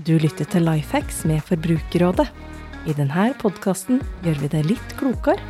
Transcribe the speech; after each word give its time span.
Du 0.00 0.14
lytter 0.16 0.46
til 0.48 0.64
Lifehacks 0.64 1.24
med 1.28 1.42
Forbrukerrådet. 1.44 2.24
I 2.88 2.94
denne 2.96 3.26
podkasten 3.36 3.98
gjør 4.24 4.38
vi 4.40 4.48
det 4.48 4.62
litt 4.64 4.92
klokere 4.96 5.42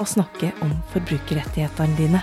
å 0.00 0.06
snakke 0.08 0.48
om 0.64 0.70
forbrukerrettighetene 0.94 1.96
dine. 1.98 2.22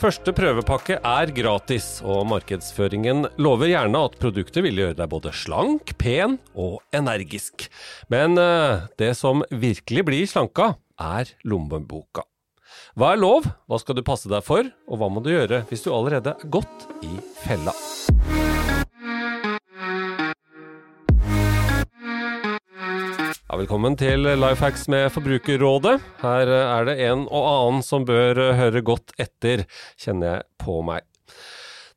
Første 0.00 0.32
prøvepakke 0.34 0.96
er 1.06 1.30
gratis, 1.36 2.00
og 2.02 2.24
markedsføringen 2.32 3.28
lover 3.38 3.70
gjerne 3.70 4.00
at 4.08 4.16
produktet 4.18 4.64
vil 4.66 4.82
gjøre 4.82 4.98
deg 4.98 5.12
både 5.12 5.34
slank, 5.38 5.92
pen 6.00 6.40
og 6.56 6.80
energisk. 6.96 7.68
Men 8.10 8.40
eh, 8.40 8.88
det 8.98 9.12
som 9.20 9.44
virkelig 9.52 10.06
blir 10.08 10.26
slanka, 10.30 10.72
er 10.98 11.30
lommeboka. 11.46 12.24
Hva 12.98 13.14
er 13.14 13.22
lov, 13.22 13.46
hva 13.70 13.78
skal 13.78 14.00
du 14.00 14.02
passe 14.06 14.30
deg 14.32 14.42
for, 14.42 14.66
og 14.90 14.98
hva 14.98 15.12
må 15.12 15.22
du 15.22 15.30
gjøre 15.30 15.62
hvis 15.70 15.86
du 15.86 15.92
allerede 15.94 16.34
er 16.34 16.50
godt 16.58 16.88
i 17.06 17.20
fella? 17.44 17.76
Ja, 23.50 23.56
velkommen 23.58 23.96
til 23.98 24.28
Lifehacks 24.38 24.84
med 24.94 25.08
Forbrukerrådet. 25.10 25.96
Her 26.20 26.50
er 26.54 26.84
det 26.86 26.92
en 27.02 27.24
og 27.24 27.48
annen 27.48 27.80
som 27.82 28.04
bør 28.06 28.38
høre 28.54 28.78
godt 28.86 29.10
etter, 29.18 29.64
kjenner 29.98 30.36
jeg 30.36 30.44
på 30.62 30.76
meg. 30.86 31.02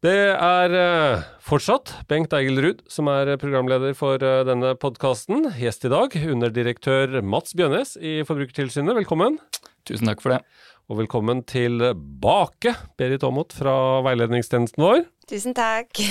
Det 0.01 0.15
er 0.33 0.73
eh, 0.79 1.21
fortsatt 1.45 1.93
Bengt 2.09 2.33
Eigelrud 2.33 2.81
som 2.89 3.11
er 3.13 3.35
programleder 3.37 3.93
for 3.93 4.17
eh, 4.17 4.39
denne 4.49 4.73
podkasten. 4.81 5.51
Gjest 5.61 5.85
i 5.85 5.93
dag, 5.93 6.17
underdirektør 6.33 7.19
Mats 7.21 7.53
Bjønnes 7.53 7.99
i 8.01 8.23
Forbrukertilsynet. 8.25 8.97
Velkommen. 9.03 9.37
Tusen 9.85 10.09
takk 10.09 10.25
for 10.25 10.33
det. 10.33 10.41
Og 10.89 11.03
velkommen 11.03 11.45
tilbake, 11.45 12.73
Berit 12.97 13.29
Aamodt 13.29 13.53
fra 13.61 14.01
veiledningstjenesten 14.09 14.89
vår. 14.89 15.05
Tusen 15.29 15.53
takk. 15.53 16.01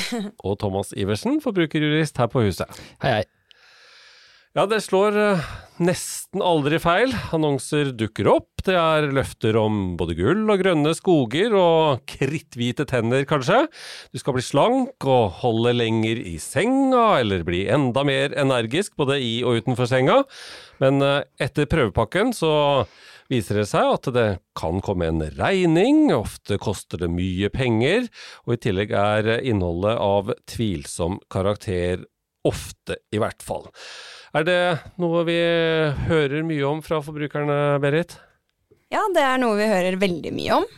Og 0.47 0.61
Thomas 0.63 0.95
Iversen, 0.95 1.43
forbrukerjurist 1.43 2.23
her 2.23 2.31
på 2.31 2.47
huset. 2.47 2.85
Hei, 3.03 3.19
hei. 3.19 3.42
Ja, 4.53 4.67
det 4.69 4.83
slår 4.85 5.15
uh, 5.17 5.45
nesten 5.81 6.43
aldri 6.45 6.77
feil. 6.77 7.15
Annonser 7.33 7.89
dukker 7.97 8.29
opp. 8.35 8.51
Det 8.67 8.75
er 8.77 9.07
løfter 9.17 9.57
om 9.57 9.95
både 9.97 10.13
gull 10.19 10.43
og 10.45 10.61
grønne 10.61 10.93
skoger 10.93 11.57
og 11.57 12.03
kritthvite 12.05 12.85
tenner, 12.91 13.25
kanskje. 13.25 13.63
Du 14.13 14.21
skal 14.21 14.37
bli 14.37 14.45
slank 14.45 15.09
og 15.09 15.41
holde 15.41 15.73
lenger 15.79 16.21
i 16.21 16.35
senga, 16.37 17.23
eller 17.23 17.49
bli 17.49 17.63
enda 17.73 18.05
mer 18.05 18.37
energisk 18.45 18.93
både 19.01 19.17
i 19.25 19.33
og 19.41 19.63
utenfor 19.63 19.89
senga. 19.89 20.21
Men 20.85 21.01
uh, 21.01 21.25
etter 21.41 21.73
prøvepakken 21.73 22.37
så 22.37 22.53
viser 23.33 23.63
det 23.63 23.69
seg 23.73 23.89
at 23.97 24.13
det 24.13 24.29
kan 24.53 24.85
komme 24.85 25.09
en 25.09 25.25
regning, 25.33 26.11
ofte 26.13 26.61
koster 26.61 27.01
det 27.01 27.09
mye 27.09 27.49
penger, 27.57 28.05
og 28.45 28.59
i 28.59 28.65
tillegg 28.69 28.93
er 28.93 29.39
innholdet 29.41 29.97
av 29.97 30.37
tvilsom 30.45 31.23
karakter, 31.33 32.05
ofte 32.45 33.01
i 33.15 33.23
hvert 33.23 33.41
fall. 33.41 33.71
Er 34.33 34.47
det 34.49 34.61
noe 34.97 35.27
vi 35.29 35.37
hører 36.09 36.45
mye 36.49 36.65
om 36.65 36.79
fra 36.85 37.03
forbrukerne, 37.05 37.77
Berit? 37.85 38.15
Ja, 38.93 39.03
det 39.13 39.25
er 39.25 39.41
noe 39.41 39.59
vi 39.59 39.69
hører 39.69 39.99
veldig 40.01 40.33
mye 40.33 40.61
om. 40.63 40.69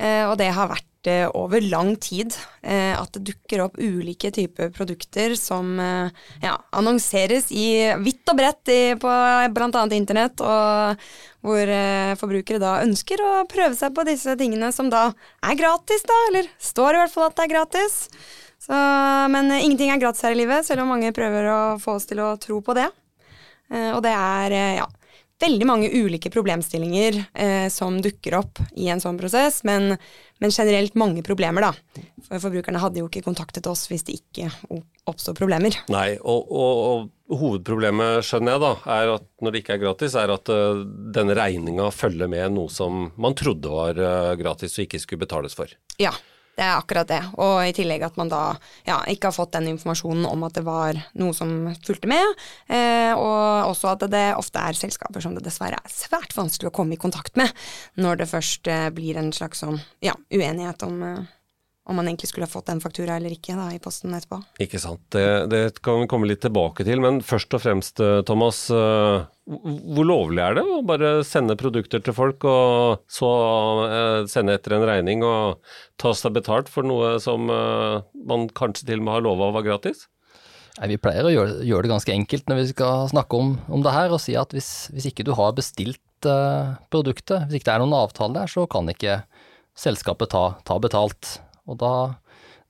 Eh, 0.00 0.24
og 0.26 0.38
det 0.40 0.48
har 0.56 0.70
vært 0.70 1.08
eh, 1.10 1.26
over 1.36 1.62
lang 1.62 1.92
tid 2.00 2.34
eh, 2.62 2.94
at 2.96 3.12
det 3.14 3.22
dukker 3.28 3.62
opp 3.66 3.78
ulike 3.78 4.30
typer 4.34 4.72
produkter 4.74 5.36
som 5.38 5.74
ja, 5.78 6.56
annonseres 6.76 7.50
i 7.52 7.92
vidt 8.02 8.32
og 8.32 8.40
bredt 8.40 8.72
i, 8.72 8.80
på 8.98 9.14
bl.a. 9.54 9.86
internett, 9.94 10.42
og 10.42 11.06
hvor 11.46 11.74
forbrukere 12.20 12.60
da 12.62 12.78
ønsker 12.84 13.22
å 13.22 13.32
prøve 13.50 13.76
seg 13.78 13.94
på 13.96 14.04
disse 14.08 14.34
tingene 14.40 14.74
som 14.74 14.90
da 14.92 15.10
er 15.46 15.58
gratis, 15.58 16.02
da, 16.08 16.18
eller 16.30 16.50
står 16.58 16.96
i 16.96 17.04
hvert 17.04 17.14
fall 17.14 17.30
at 17.30 17.38
det 17.38 17.46
er 17.46 17.54
gratis. 17.54 18.00
Så, 18.60 18.76
men 19.32 19.48
ingenting 19.56 19.90
er 19.92 20.00
gratis 20.02 20.24
her 20.26 20.36
i 20.36 20.40
livet, 20.42 20.66
selv 20.66 20.84
om 20.84 20.92
mange 20.92 21.14
prøver 21.16 21.48
å 21.48 21.60
få 21.80 21.96
oss 21.96 22.08
til 22.10 22.20
å 22.20 22.34
tro 22.40 22.60
på 22.64 22.76
det. 22.76 22.90
Eh, 23.72 23.90
og 23.94 24.02
det 24.04 24.12
er 24.12 24.56
eh, 24.56 24.78
ja, 24.80 24.88
veldig 25.40 25.66
mange 25.68 25.88
ulike 25.88 26.30
problemstillinger 26.32 27.16
eh, 27.32 27.68
som 27.72 27.96
dukker 28.02 28.36
opp 28.40 28.60
i 28.76 28.90
en 28.92 29.00
sånn 29.00 29.18
prosess, 29.20 29.62
men, 29.64 29.94
men, 30.42 30.52
generelt 30.52 30.96
mange 31.00 31.24
problemer, 31.26 31.70
da. 31.70 32.02
For 32.26 32.42
forbrukerne 32.44 32.82
hadde 32.82 33.00
jo 33.00 33.08
ikke 33.08 33.24
kontaktet 33.24 33.68
oss 33.70 33.86
hvis 33.90 34.04
det 34.06 34.18
ikke 34.20 34.50
oppstod 35.08 35.38
problemer. 35.40 35.74
Nei, 35.92 36.12
og, 36.20 36.50
og, 36.52 36.82
og, 36.90 37.38
hovedproblemet, 37.40 38.26
skjønner 38.26 38.56
jeg 38.56 38.64
da, 38.66 38.72
er 38.98 39.14
at 39.14 39.28
når 39.40 39.54
det 39.54 39.62
ikke 39.62 39.76
er 39.78 39.84
gratis, 39.86 40.18
er 40.18 40.32
at 40.34 40.50
uh, 40.52 40.82
denne 41.14 41.36
regninga 41.38 41.88
følger 41.94 42.30
med 42.30 42.56
noe 42.56 42.70
som 42.74 43.06
man 43.22 43.36
trodde 43.38 43.70
var 43.70 43.98
uh, 44.02 44.34
gratis 44.38 44.76
og 44.76 44.84
ikke 44.84 45.00
skulle 45.02 45.24
betales 45.24 45.54
for. 45.58 45.70
Ja, 46.02 46.12
det 46.60 46.66
er 46.66 46.76
akkurat 46.76 47.08
det. 47.08 47.20
Og 47.40 47.62
i 47.64 47.72
tillegg 47.76 48.04
at 48.04 48.18
man 48.20 48.28
da 48.28 48.42
ja, 48.84 48.98
ikke 49.08 49.30
har 49.30 49.36
fått 49.36 49.54
den 49.56 49.70
informasjonen 49.72 50.26
om 50.28 50.44
at 50.44 50.58
det 50.58 50.64
var 50.66 50.98
noe 51.20 51.32
som 51.36 51.70
fulgte 51.86 52.10
med. 52.10 52.36
Eh, 52.68 53.12
og 53.16 53.70
også 53.70 53.94
at 53.94 54.04
det 54.12 54.26
ofte 54.36 54.60
er 54.60 54.76
selskaper 54.76 55.24
som 55.24 55.36
det 55.36 55.46
dessverre 55.46 55.80
er 55.80 55.94
svært 55.94 56.36
vanskelig 56.36 56.68
å 56.68 56.76
komme 56.82 56.98
i 56.98 57.00
kontakt 57.00 57.38
med 57.40 57.48
når 58.00 58.20
det 58.20 58.30
først 58.34 58.68
eh, 58.68 58.88
blir 58.94 59.16
en 59.20 59.32
slags 59.32 59.64
sånn 59.64 59.80
ja, 60.04 60.14
uenighet 60.34 60.84
om 60.84 61.00
eh, 61.06 61.28
om 61.90 61.98
man 61.98 62.06
egentlig 62.06 62.30
skulle 62.30 62.46
ha 62.46 62.52
fått 62.52 62.70
en 62.70 62.80
faktura 62.82 63.16
eller 63.18 63.34
ikke 63.34 63.56
da, 63.58 63.66
i 63.74 63.80
posten 63.82 64.14
etterpå. 64.14 64.38
Ikke 64.62 64.78
sant. 64.78 65.02
Det, 65.10 65.26
det, 65.50 65.62
kan 65.82 66.04
vi 66.04 66.08
komme 66.10 66.28
litt 66.30 66.42
tilbake 66.44 66.86
til. 66.86 67.02
Men 67.02 67.18
først 67.26 67.56
og 67.56 67.64
fremst, 67.64 68.02
eh, 68.04 68.20
Thomas. 68.28 68.68
Eh, 68.70 69.26
hvor 69.50 70.06
lovlig 70.06 70.38
er 70.44 70.54
det 70.60 70.62
å 70.62 70.76
bare 70.86 71.24
sende 71.26 71.56
produkter 71.58 72.02
til 72.06 72.14
folk, 72.14 72.44
og 72.46 73.02
så 73.10 73.30
eh, 73.88 74.18
sende 74.30 74.54
etter 74.54 74.76
en 74.76 74.86
regning 74.86 75.24
og 75.26 75.58
ta 75.98 76.12
seg 76.14 76.36
betalt 76.36 76.70
for 76.70 76.86
noe 76.86 77.16
som 77.18 77.50
man 77.50 78.46
kanskje 78.54 78.86
til 78.86 79.02
og 79.02 79.08
med 79.08 79.16
har 79.16 79.26
lova 79.26 79.50
var 79.56 79.66
gratis? 79.66 80.06
Nei, 80.78 80.92
vi 80.92 81.00
pleier 81.02 81.26
å 81.26 81.32
gjøre, 81.34 81.58
gjøre, 81.66 81.88
det 81.88 81.92
ganske 81.96 82.14
enkelt 82.14 82.46
når 82.48 82.60
vi 82.60 82.70
skal 82.70 83.10
snakke 83.10 83.42
om, 83.42 83.52
om 83.74 83.82
det 83.82 83.96
her, 83.96 84.14
og 84.14 84.22
si 84.22 84.38
at 84.38 84.54
hvis, 84.54 84.70
hvis 84.94 85.10
ikke 85.10 85.26
du 85.26 85.34
har 85.36 85.56
bestilt 85.58 86.30
uh, 86.30 86.78
produktet, 86.94 87.48
hvis 87.48 87.58
ikke 87.58 87.72
det 87.72 87.74
er 87.74 87.82
noen 87.82 87.98
avtale 87.98 88.38
der, 88.38 88.52
så 88.52 88.68
kan 88.70 88.88
ikke 88.88 89.18
selskapet 89.76 90.30
ta, 90.32 90.44
ta 90.64 90.78
betalt. 90.80 91.40
Og 91.70 91.78
da, 91.80 91.94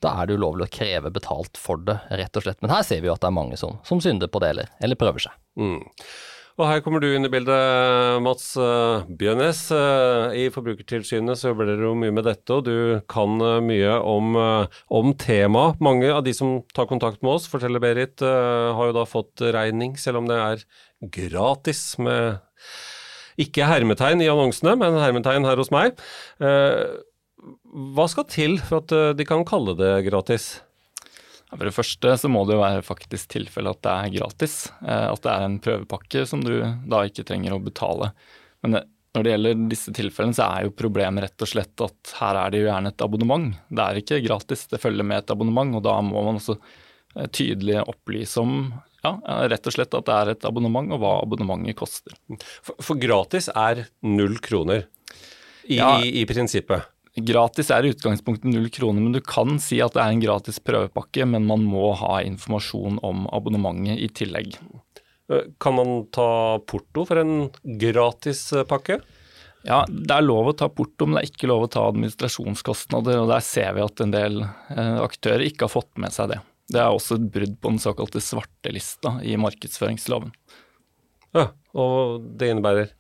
da 0.05 0.16
er 0.21 0.28
det 0.28 0.38
ulovlig 0.41 0.69
å 0.69 0.75
kreve 0.75 1.12
betalt 1.15 1.61
for 1.61 1.81
det, 1.87 1.99
rett 2.21 2.37
og 2.37 2.47
slett. 2.47 2.61
Men 2.65 2.75
her 2.77 2.84
ser 2.87 3.00
vi 3.00 3.11
jo 3.11 3.16
at 3.16 3.25
det 3.25 3.31
er 3.31 3.38
mange 3.41 3.61
som, 3.61 3.81
som 3.87 4.03
synder 4.05 4.31
på 4.31 4.43
det, 4.44 4.53
eller, 4.55 4.75
eller 4.84 5.00
prøver 5.00 5.27
seg. 5.27 5.41
Mm. 5.61 5.81
Og 6.61 6.66
her 6.69 6.83
kommer 6.84 7.00
du 7.00 7.06
inn 7.09 7.25
i 7.25 7.31
bildet, 7.33 8.19
Mats 8.21 8.50
uh, 8.61 9.06
Bjørnes. 9.09 9.62
Uh, 9.72 10.28
I 10.37 10.50
Forbrukertilsynet 10.53 11.41
så 11.41 11.55
jobber 11.55 11.71
dere 11.71 11.87
jo 11.87 11.94
mye 11.97 12.12
med 12.12 12.27
dette, 12.28 12.53
og 12.53 12.66
du 12.66 13.00
kan 13.09 13.41
uh, 13.41 13.62
mye 13.65 13.94
om, 14.05 14.37
om 14.93 15.15
temaet. 15.17 15.81
Mange 15.81 16.11
av 16.12 16.21
de 16.27 16.34
som 16.37 16.59
tar 16.77 16.91
kontakt 16.91 17.25
med 17.25 17.38
oss, 17.38 17.49
forteller 17.49 17.81
Berit, 17.81 18.21
har 18.21 18.91
jo 18.91 18.97
da 18.97 19.06
fått 19.09 19.41
regning, 19.56 19.97
selv 20.00 20.21
om 20.21 20.28
det 20.28 20.37
er 20.37 20.67
gratis 21.00 21.94
med 22.03 22.43
ikke 23.41 23.65
hermetegn 23.65 24.21
i 24.21 24.28
annonsene, 24.28 24.75
men 24.77 25.00
hermetegn 25.00 25.49
her 25.49 25.56
hos 25.62 25.72
meg. 25.72 25.97
Hva 27.70 28.06
skal 28.10 28.26
til 28.31 28.58
for 28.62 28.82
at 28.82 28.92
eh, 28.94 29.12
de 29.14 29.26
kan 29.28 29.47
kalle 29.47 29.76
det 29.78 29.92
gratis? 30.08 30.58
For 31.50 31.66
det 31.66 31.75
første 31.75 32.14
så 32.22 32.31
må 32.31 32.44
det 32.47 32.56
jo 32.56 32.62
være 32.62 32.86
faktisk 32.86 33.31
tilfelle 33.32 33.72
at 33.75 33.82
det 33.86 33.92
er 33.92 34.14
gratis. 34.19 34.56
Eh, 34.82 35.06
at 35.10 35.22
det 35.22 35.32
er 35.32 35.47
en 35.47 35.60
prøvepakke 35.62 36.25
som 36.26 36.42
du 36.42 36.54
da 36.60 37.04
ikke 37.06 37.26
trenger 37.28 37.54
å 37.54 37.62
betale. 37.62 38.12
Men 38.66 38.81
eh, 38.81 38.88
når 39.14 39.26
det 39.26 39.32
gjelder 39.34 39.64
disse 39.70 39.94
tilfellene, 39.94 40.38
så 40.38 40.47
er 40.47 40.66
jo 40.66 40.76
problemet 40.78 41.26
rett 41.26 41.47
og 41.47 41.50
slett 41.50 41.86
at 41.86 42.12
her 42.20 42.38
er 42.42 42.53
det 42.53 42.60
jo 42.60 42.69
gjerne 42.69 42.92
et 42.92 43.06
abonnement. 43.06 43.48
Det 43.66 43.87
er 43.87 44.02
ikke 44.02 44.22
gratis, 44.26 44.69
det 44.70 44.82
følger 44.82 45.06
med 45.06 45.25
et 45.25 45.34
abonnement, 45.34 45.75
og 45.78 45.82
da 45.87 45.97
må 46.06 46.22
man 46.28 46.38
også 46.38 46.58
tydelig 47.34 47.81
opplyse 47.91 48.38
om 48.38 48.69
ja, 49.02 49.16
rett 49.50 49.66
og 49.66 49.75
slett 49.75 49.97
at 49.98 50.06
det 50.06 50.14
er 50.14 50.31
et 50.37 50.47
abonnement, 50.47 50.94
og 50.94 51.02
hva 51.02 51.16
abonnementet 51.25 51.75
koster. 51.81 52.14
For, 52.38 52.78
for 52.78 53.02
gratis 53.02 53.50
er 53.50 53.82
null 54.06 54.38
kroner 54.44 54.84
i, 55.66 55.81
ja, 55.81 55.97
i, 55.98 56.20
i 56.22 56.26
prinsippet? 56.31 56.87
Gratis 57.19 57.72
er 57.75 57.84
i 57.84 57.91
utgangspunktet 57.91 58.47
null 58.47 58.69
kroner, 58.70 59.02
men 59.02 59.14
du 59.17 59.20
kan 59.25 59.58
si 59.62 59.81
at 59.82 59.96
det 59.96 60.02
er 60.02 60.14
en 60.14 60.23
gratis 60.23 60.61
prøvepakke, 60.62 61.26
men 61.26 61.49
man 61.49 61.64
må 61.67 61.90
ha 61.99 62.20
informasjon 62.23 63.00
om 63.06 63.25
abonnementet 63.34 63.99
i 63.99 64.06
tillegg. 64.14 64.55
Eh, 65.31 65.49
kan 65.58 65.75
man 65.75 66.05
ta 66.14 66.61
porto 66.70 67.06
for 67.08 67.23
en 67.23 67.49
gratis 67.81 68.44
eh, 68.55 68.67
pakke? 68.69 69.00
Ja, 69.67 69.82
det 69.90 70.14
er 70.14 70.25
lov 70.25 70.52
å 70.52 70.56
ta 70.56 70.70
porto, 70.73 71.05
men 71.05 71.19
det 71.19 71.25
er 71.25 71.32
ikke 71.32 71.50
lov 71.50 71.67
å 71.67 71.73
ta 71.75 71.82
administrasjonskostnader. 71.90 73.19
og 73.25 73.29
Der 73.34 73.43
ser 73.44 73.75
vi 73.76 73.84
at 73.84 74.05
en 74.05 74.14
del 74.14 74.40
eh, 74.44 74.96
aktører 75.02 75.44
ikke 75.49 75.67
har 75.67 75.75
fått 75.75 75.93
med 76.00 76.14
seg 76.14 76.31
det. 76.32 76.40
Det 76.70 76.79
er 76.79 76.94
også 76.94 77.19
et 77.19 77.26
brudd 77.34 77.58
på 77.58 77.75
den 77.75 77.82
såkalte 77.82 78.23
svartelista 78.23 79.17
i 79.26 79.34
markedsføringsloven. 79.40 80.31
Ja, 81.34 81.50
og 81.75 82.23
det 82.38 82.52
innebærer? 82.52 82.94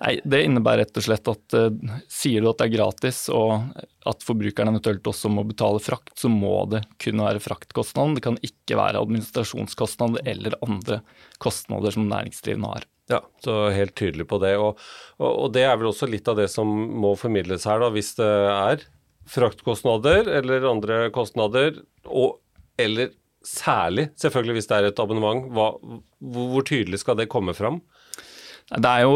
Nei, 0.00 0.14
Det 0.24 0.38
innebærer 0.46 0.86
rett 0.86 0.96
og 0.96 1.04
slett 1.04 1.28
at 1.28 1.56
uh, 1.56 1.96
sier 2.08 2.40
du 2.40 2.48
at 2.50 2.60
det 2.62 2.70
er 2.70 2.76
gratis 2.78 3.26
og 3.32 3.74
at 4.08 4.24
forbrukeren 4.24 4.72
eventuelt 4.72 5.10
også 5.12 5.28
må 5.32 5.44
betale 5.44 5.82
frakt, 5.84 6.14
så 6.16 6.30
må 6.32 6.62
det 6.72 6.80
kun 7.02 7.20
være 7.20 7.42
fraktkostnaden. 7.44 8.16
Det 8.16 8.24
kan 8.24 8.38
ikke 8.46 8.78
være 8.80 9.02
administrasjonskostnader 9.02 10.24
eller 10.32 10.56
andre 10.64 11.02
kostnader 11.42 11.92
som 11.92 12.08
næringsdrivende 12.08 12.72
har. 12.72 12.88
Ja, 13.10 13.20
så 13.44 13.56
helt 13.74 13.96
tydelig 13.98 14.28
på 14.30 14.38
det. 14.40 14.54
Og, 14.62 14.80
og, 15.18 15.30
og, 15.30 15.46
det 15.52 15.66
er 15.66 15.76
vel 15.76 15.90
også 15.90 16.08
litt 16.08 16.28
av 16.30 16.38
det 16.38 16.48
som 16.52 16.68
må 17.02 17.12
formidles 17.18 17.66
her, 17.68 17.82
da, 17.82 17.90
hvis 17.92 18.14
det 18.16 18.30
er 18.54 18.86
fraktkostnader 19.30 20.30
eller 20.40 20.68
andre 20.70 21.00
kostnader, 21.14 21.82
og 22.06 22.38
eller 22.80 23.12
særlig, 23.44 24.10
selvfølgelig 24.20 24.56
hvis 24.58 24.70
det 24.70 24.78
er 24.78 24.88
et 24.88 25.02
abonnement, 25.02 25.48
hva, 25.52 25.72
hvor 26.20 26.64
tydelig 26.66 27.02
skal 27.02 27.18
det 27.20 27.28
komme 27.32 27.52
fram? 27.56 27.82
Det 28.70 28.86
er 28.86 29.02
jo, 29.02 29.14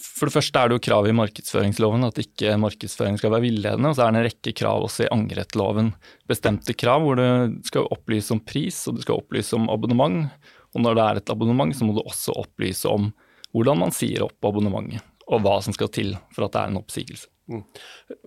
for 0.00 0.30
det 0.30 0.32
første 0.32 0.60
er 0.60 0.70
det 0.70 0.78
jo 0.78 0.84
krav 0.86 1.06
i 1.08 1.16
markedsføringsloven 1.16 2.06
at 2.06 2.20
ikke 2.22 2.54
markedsføring 2.56 3.18
skal 3.20 3.34
være 3.34 3.44
villedende. 3.44 3.90
Og 3.90 3.98
så 3.98 4.06
er 4.06 4.14
det 4.14 4.22
en 4.22 4.26
rekke 4.30 4.54
krav 4.56 4.86
også 4.86 5.04
i 5.04 5.10
angrettloven. 5.12 5.90
Bestemte 6.30 6.72
krav 6.72 7.04
hvor 7.04 7.20
du 7.20 7.58
skal 7.68 7.90
opplyse 7.92 8.32
om 8.32 8.40
pris 8.40 8.78
og 8.88 8.96
du 8.96 9.04
skal 9.04 9.20
opplyse 9.20 9.52
om 9.58 9.68
abonnement. 9.72 10.32
Og 10.72 10.82
når 10.86 10.96
det 10.96 11.04
er 11.04 11.20
et 11.20 11.34
abonnement, 11.34 11.76
så 11.76 11.84
må 11.84 11.92
du 11.96 12.00
også 12.00 12.32
opplyse 12.46 12.88
om 12.88 13.12
hvordan 13.54 13.84
man 13.84 13.92
sier 13.94 14.24
opp 14.24 14.48
abonnementet. 14.48 15.04
Og 15.28 15.44
hva 15.44 15.58
som 15.64 15.76
skal 15.76 15.92
til 15.92 16.16
for 16.34 16.46
at 16.46 16.56
det 16.56 16.62
er 16.62 16.72
en 16.72 16.80
oppsigelse. 16.80 17.28
Mm. 17.52 17.62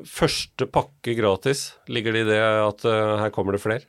Første 0.06 0.68
pakke 0.70 1.18
gratis, 1.18 1.72
ligger 1.90 2.14
det 2.14 2.26
i 2.26 2.30
det 2.30 2.42
at 2.42 2.86
uh, 2.86 3.18
her 3.24 3.34
kommer 3.34 3.58
det 3.58 3.64
flere? 3.64 3.86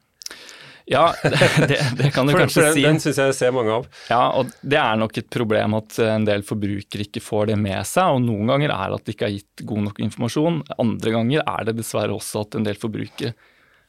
Ja, 0.88 1.10
det, 1.22 1.78
det 1.98 2.10
kan 2.14 2.28
du 2.28 2.32
for, 2.32 2.42
kanskje 2.42 2.62
for 2.62 2.68
den, 2.68 2.76
si. 2.78 2.84
Den 2.86 3.00
syns 3.02 3.20
jeg 3.20 3.36
ser 3.36 3.52
mange 3.54 3.74
av. 3.76 3.88
Ja, 4.08 4.22
og 4.40 4.54
det 4.62 4.80
er 4.80 4.96
nok 5.00 5.20
et 5.20 5.28
problem 5.32 5.76
at 5.78 5.98
en 6.04 6.24
del 6.28 6.44
forbrukere 6.46 7.04
ikke 7.04 7.22
får 7.24 7.52
det 7.52 7.58
med 7.60 7.84
seg. 7.88 8.16
Og 8.16 8.24
noen 8.24 8.54
ganger 8.54 8.72
er 8.72 8.88
det 8.88 9.00
at 9.00 9.06
det 9.06 9.16
ikke 9.16 9.28
er 9.28 9.36
gitt 9.36 9.66
god 9.68 9.86
nok 9.90 10.02
informasjon. 10.08 10.58
Andre 10.80 11.14
ganger 11.18 11.44
er 11.44 11.68
det 11.68 11.76
dessverre 11.82 12.16
også 12.16 12.46
at 12.46 12.58
en 12.58 12.68
del 12.68 12.80
forbrukere 12.80 13.34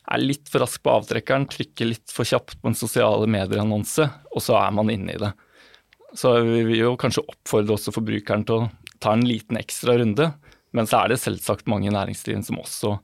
er 0.10 0.24
litt 0.24 0.50
for 0.50 0.64
rask 0.64 0.82
på 0.82 0.92
avtrekkeren, 0.92 1.46
trykker 1.50 1.86
litt 1.92 2.14
for 2.14 2.26
kjapt 2.26 2.58
på 2.62 2.72
en 2.72 2.78
sosiale 2.78 3.28
medier-annonse, 3.30 4.08
og 4.34 4.42
så 4.42 4.56
er 4.58 4.74
man 4.74 4.90
inne 4.90 5.14
i 5.14 5.22
det. 5.22 5.30
Så 6.18 6.34
vi 6.42 6.64
vil 6.66 6.80
jo 6.80 6.96
kanskje 6.98 7.28
oppfordre 7.30 7.76
også 7.76 7.94
forbrukeren 7.94 8.46
til 8.48 8.64
å 8.64 8.70
ta 9.04 9.14
en 9.14 9.28
liten 9.28 9.60
ekstra 9.60 10.00
runde. 10.02 10.32
Men 10.74 10.90
så 10.90 11.04
er 11.04 11.14
det 11.14 11.22
selvsagt 11.22 11.70
mange 11.70 11.94
næringsdrivende 11.94 12.50
som 12.50 12.62
også 12.62 12.96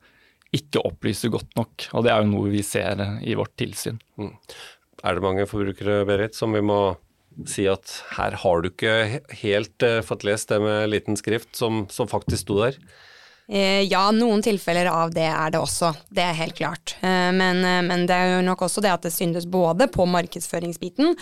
ikke 0.56 0.84
opplyser 0.88 1.34
godt 1.34 1.52
nok. 1.60 1.88
Og 1.94 2.06
det 2.06 2.13
er 2.13 2.24
jo 2.24 2.31
noe 2.31 2.54
vi 2.54 2.63
ser 2.66 3.02
i 3.24 3.36
vårt 3.38 3.56
tilsyn. 3.60 4.00
Mm. 4.22 4.34
Er 5.06 5.18
det 5.18 5.25
mange 5.25 5.48
forbrukere, 5.50 6.04
Berit, 6.07 6.38
som 6.38 6.56
vi 6.56 6.63
må 6.66 6.96
si 7.50 7.66
at 7.68 7.98
her 8.16 8.38
har 8.42 8.62
du 8.63 8.69
ikke 8.69 9.22
helt 9.42 9.84
uh, 9.84 10.00
fått 10.06 10.24
lest 10.28 10.54
det 10.54 10.62
med 10.63 10.88
liten 10.88 11.19
skrift 11.19 11.52
som, 11.60 11.84
som 11.92 12.10
faktisk 12.10 12.46
sto 12.46 12.62
der? 12.63 12.80
Eh, 13.47 13.81
ja, 13.86 14.07
noen 14.12 14.42
tilfeller 14.42 14.88
av 14.89 15.12
det 15.13 15.27
er 15.30 15.51
det 15.53 15.59
også. 15.62 15.92
Det 16.09 16.24
er 16.24 16.38
helt 16.39 16.56
klart. 16.57 16.95
Eh, 17.06 17.30
men, 17.36 17.62
eh, 17.62 17.81
men, 17.86 18.07
det 18.09 18.15
er 18.18 18.31
jo 18.33 18.45
nok 18.47 18.63
også 18.65 18.81
det 18.81 18.89
at 18.89 19.06
det 19.06 19.13
syndes 19.13 19.45
både 19.45 19.86
på 19.94 20.07
markedsføringsbiten, 20.09 21.13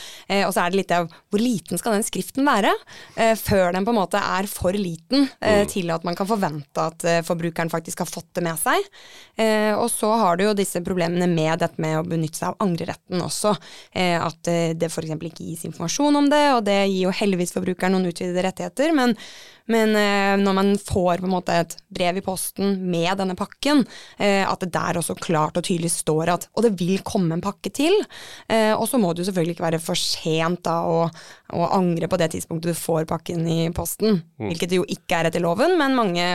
og 0.43 0.51
så 0.53 0.63
er 0.63 0.71
det 0.71 0.79
litt 0.79 0.93
av 0.95 1.09
hvor 1.31 1.41
liten 1.41 1.79
skal 1.79 1.97
den 1.97 2.05
skriften 2.05 2.45
være, 2.47 2.71
før 3.39 3.73
den 3.75 3.85
på 3.85 3.91
en 3.93 3.97
måte 3.97 4.19
er 4.19 4.47
for 4.49 4.75
liten 4.75 5.27
mm. 5.27 5.67
til 5.71 5.91
at 5.93 6.03
man 6.07 6.15
kan 6.17 6.27
forvente 6.27 6.81
at 6.81 7.05
forbrukeren 7.27 7.71
faktisk 7.71 8.03
har 8.03 8.09
fått 8.09 8.29
det 8.37 8.43
med 8.45 8.59
seg. 8.59 8.87
Og 9.77 9.87
så 9.91 10.11
har 10.19 10.37
du 10.37 10.45
jo 10.45 10.55
disse 10.57 10.81
problemene 10.85 11.27
med 11.29 11.63
dette 11.63 11.81
med 11.81 11.99
å 11.99 12.05
benytte 12.07 12.39
seg 12.39 12.51
av 12.51 12.65
angreretten 12.65 13.23
også. 13.23 13.53
At 13.93 14.51
det 14.79 14.89
f.eks. 14.89 15.15
ikke 15.15 15.47
gis 15.47 15.65
informasjon 15.69 16.21
om 16.23 16.29
det, 16.31 16.43
og 16.57 16.63
det 16.67 16.79
gir 16.85 17.07
jo 17.07 17.17
heldigvis 17.23 17.55
forbrukeren 17.55 17.97
noen 17.97 18.11
utvidede 18.11 18.47
rettigheter. 18.47 18.95
men 18.95 19.17
men 19.71 19.95
eh, 19.95 20.35
når 20.43 20.55
man 20.57 20.71
får 20.79 21.21
på 21.21 21.27
en 21.27 21.33
måte 21.33 21.55
et 21.55 21.75
brev 21.93 22.19
i 22.19 22.23
posten 22.25 22.75
med 22.91 23.15
denne 23.19 23.35
pakken, 23.39 23.83
eh, 24.17 24.43
at 24.43 24.63
det 24.63 24.73
der 24.75 24.99
også 24.99 25.15
klart 25.19 25.59
og 25.59 25.65
tydelig 25.67 25.93
står 25.93 26.33
at 26.33 26.49
Og 26.53 26.65
det 26.65 26.73
vil 26.79 26.99
komme 27.05 27.37
en 27.37 27.43
pakke 27.43 27.71
til. 27.73 27.95
Eh, 28.51 28.73
og 28.73 28.87
så 28.89 28.99
må 28.99 29.13
det 29.13 29.23
jo 29.23 29.29
selvfølgelig 29.29 29.57
ikke 29.57 29.67
være 29.67 29.81
for 29.83 29.99
sent 29.99 30.63
da 30.67 30.81
å, 30.89 31.07
å, 31.53 31.63
angre 31.75 32.09
på 32.11 32.19
det 32.19 32.33
tidspunktet 32.35 32.73
du 32.73 32.79
får 32.79 33.07
pakken 33.09 33.47
i 33.47 33.71
posten. 33.75 34.21
Mm. 34.37 34.51
Hvilket 34.51 34.73
det 34.73 34.81
jo 34.81 34.87
ikke 34.87 35.19
er 35.19 35.31
etter 35.31 35.43
loven, 35.43 35.77
men 35.79 35.97
mange 35.97 36.27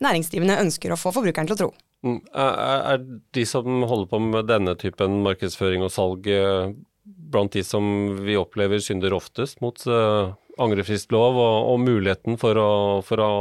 næringsdrivende 0.00 0.60
ønsker 0.64 0.92
å 0.92 1.00
få 1.00 1.12
forbrukeren 1.14 1.50
til 1.50 1.58
å 1.58 1.62
tro. 1.64 1.72
Mm. 2.06 2.20
Er, 2.32 2.84
er 2.94 3.02
de 3.36 3.42
som 3.44 3.82
holder 3.84 4.08
på 4.08 4.22
med 4.24 4.48
denne 4.48 4.76
typen 4.80 5.20
markedsføring 5.26 5.84
og 5.84 5.92
salg 5.92 6.30
eh, 6.32 6.72
blant 7.04 7.52
de 7.52 7.64
som 7.66 7.84
vi 8.24 8.38
opplever 8.40 8.80
synder 8.82 9.14
oftest 9.16 9.60
mot 9.64 9.76
uh, 9.86 10.32
angrefristlov 10.60 11.38
og, 11.38 11.56
og, 11.72 11.82
muligheten 11.82 12.38
for 12.40 12.58
å, 12.60 12.70
for 13.06 13.22
å, 13.24 13.32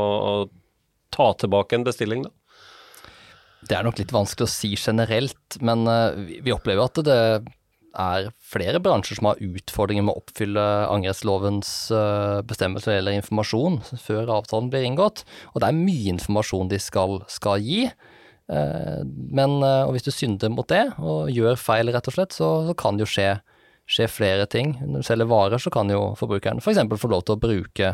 ta 1.14 1.32
tilbake 1.42 1.78
en 1.78 1.88
bestilling, 1.88 2.28
da? 2.28 2.34
Det 3.70 3.76
er 3.76 3.84
nok 3.84 3.98
litt 4.00 4.14
vanskelig 4.16 4.46
å 4.46 4.52
si 4.52 4.70
generelt, 4.80 5.58
men 5.66 5.84
uh, 5.90 6.16
vi, 6.16 6.54
opplever 6.54 6.86
at 6.86 7.02
det 7.04 7.18
er 8.00 8.30
flere 8.46 8.80
bransjer 8.80 9.20
som 9.20 9.32
har 9.32 9.42
utfordringer 9.44 10.06
med 10.06 10.14
å 10.14 10.22
oppfylle 10.22 10.64
angrerettslovens 10.94 11.72
uh, 11.92 12.40
bestemmelser 12.48 13.00
eller 13.00 13.18
informasjon 13.18 13.82
før 14.00 14.32
avtalen 14.38 14.70
blir 14.72 14.86
inngått. 14.88 15.26
Og 15.52 15.60
det 15.60 15.72
er 15.72 15.82
mye 15.82 16.14
informasjon 16.14 16.72
de 16.72 16.80
skal, 16.80 17.20
skal 17.28 17.60
gi. 17.66 17.90
Uh, 18.50 19.04
men 19.04 19.60
hvis 19.92 20.08
du 20.08 20.14
synder 20.16 20.54
mot 20.54 20.70
det, 20.72 20.86
og 21.02 21.34
gjør 21.34 21.60
feil, 21.60 21.92
rett 21.92 22.08
og 22.14 22.16
slett, 22.16 22.38
så, 22.38 22.54
så 22.70 22.78
kan 22.80 22.96
det 22.96 23.10
jo 23.10 23.14
skje 23.18 23.32
skje 23.90 24.08
flere 24.12 24.46
ting. 24.50 24.76
Når 24.86 25.02
du 25.02 25.08
selger 25.08 25.30
varer, 25.30 25.62
så 25.62 25.72
kan 25.74 25.90
jo 25.92 26.14
forbrukeren 26.20 26.62
f.eks. 26.62 26.82
For 26.92 27.04
få 27.06 27.12
lov 27.14 27.26
til 27.26 27.38
å 27.38 27.42
bruke 27.42 27.94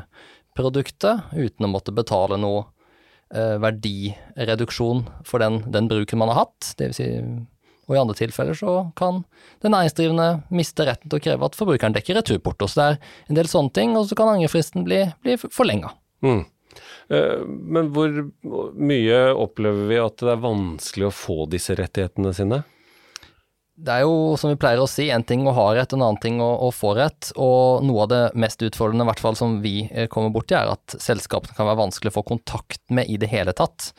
produktet 0.56 1.36
uten 1.36 1.68
å 1.68 1.72
måtte 1.72 1.96
betale 1.96 2.40
noe 2.40 2.64
eh, 3.34 3.58
verdireduksjon 3.64 5.06
for 5.28 5.44
den, 5.44 5.62
den, 5.72 5.90
bruken 5.92 6.22
man 6.22 6.32
har 6.32 6.46
hatt. 6.46 6.74
Det 6.80 6.92
vil 6.92 6.98
si, 6.98 7.10
og 7.86 7.96
i 7.96 8.02
andre 8.02 8.18
tilfeller 8.18 8.58
så 8.58 8.78
kan 8.98 9.24
den 9.64 9.76
næringsdrivende 9.76 10.30
miste 10.56 10.88
retten 10.88 11.12
til 11.12 11.20
å 11.20 11.26
kreve 11.28 11.48
at 11.48 11.58
forbrukeren 11.60 11.96
dekker 11.96 12.20
returporto. 12.20 12.68
Så 12.68 12.82
det 12.82 12.88
er 12.88 13.00
en 13.30 13.40
del 13.40 13.52
sånne 13.52 13.76
ting, 13.76 13.96
og 14.00 14.10
så 14.10 14.18
kan 14.20 14.34
angrefristen 14.34 14.88
bli, 14.88 15.04
bli 15.24 15.38
forlenga. 15.46 15.94
Mm. 16.26 16.44
Eh, 17.14 17.42
men 17.46 17.92
hvor 17.96 18.24
mye 18.76 19.20
opplever 19.32 19.92
vi 19.92 20.00
at 20.02 20.24
det 20.24 20.34
er 20.34 20.44
vanskelig 20.44 21.10
å 21.10 21.16
få 21.16 21.44
disse 21.52 21.78
rettighetene 21.78 22.34
sine? 22.36 22.64
Det 23.76 23.92
er 23.92 24.06
jo, 24.06 24.36
som 24.40 24.52
vi 24.54 24.58
pleier 24.60 24.80
å 24.80 24.88
si, 24.88 25.10
en 25.12 25.24
ting 25.28 25.44
å 25.48 25.54
ha 25.56 25.66
rett, 25.76 25.92
en 25.94 26.04
annen 26.06 26.20
ting 26.24 26.40
å, 26.44 26.48
å 26.64 26.72
få 26.72 26.94
rett. 26.96 27.34
Og 27.36 27.84
noe 27.84 28.06
av 28.06 28.12
det 28.12 28.22
mest 28.40 28.64
utfordrende, 28.64 29.04
i 29.04 29.10
hvert 29.10 29.24
fall 29.24 29.36
som 29.36 29.58
vi 29.64 29.76
eh, 29.92 30.08
kommer 30.12 30.32
borti, 30.32 30.56
er 30.56 30.72
at 30.72 30.96
selskapene 31.02 31.58
kan 31.58 31.68
være 31.68 31.82
vanskelig 31.84 32.14
å 32.14 32.18
få 32.22 32.26
kontakt 32.30 32.82
med 32.96 33.12
i 33.12 33.20
det 33.20 33.30
hele 33.34 33.56
tatt. 33.58 33.92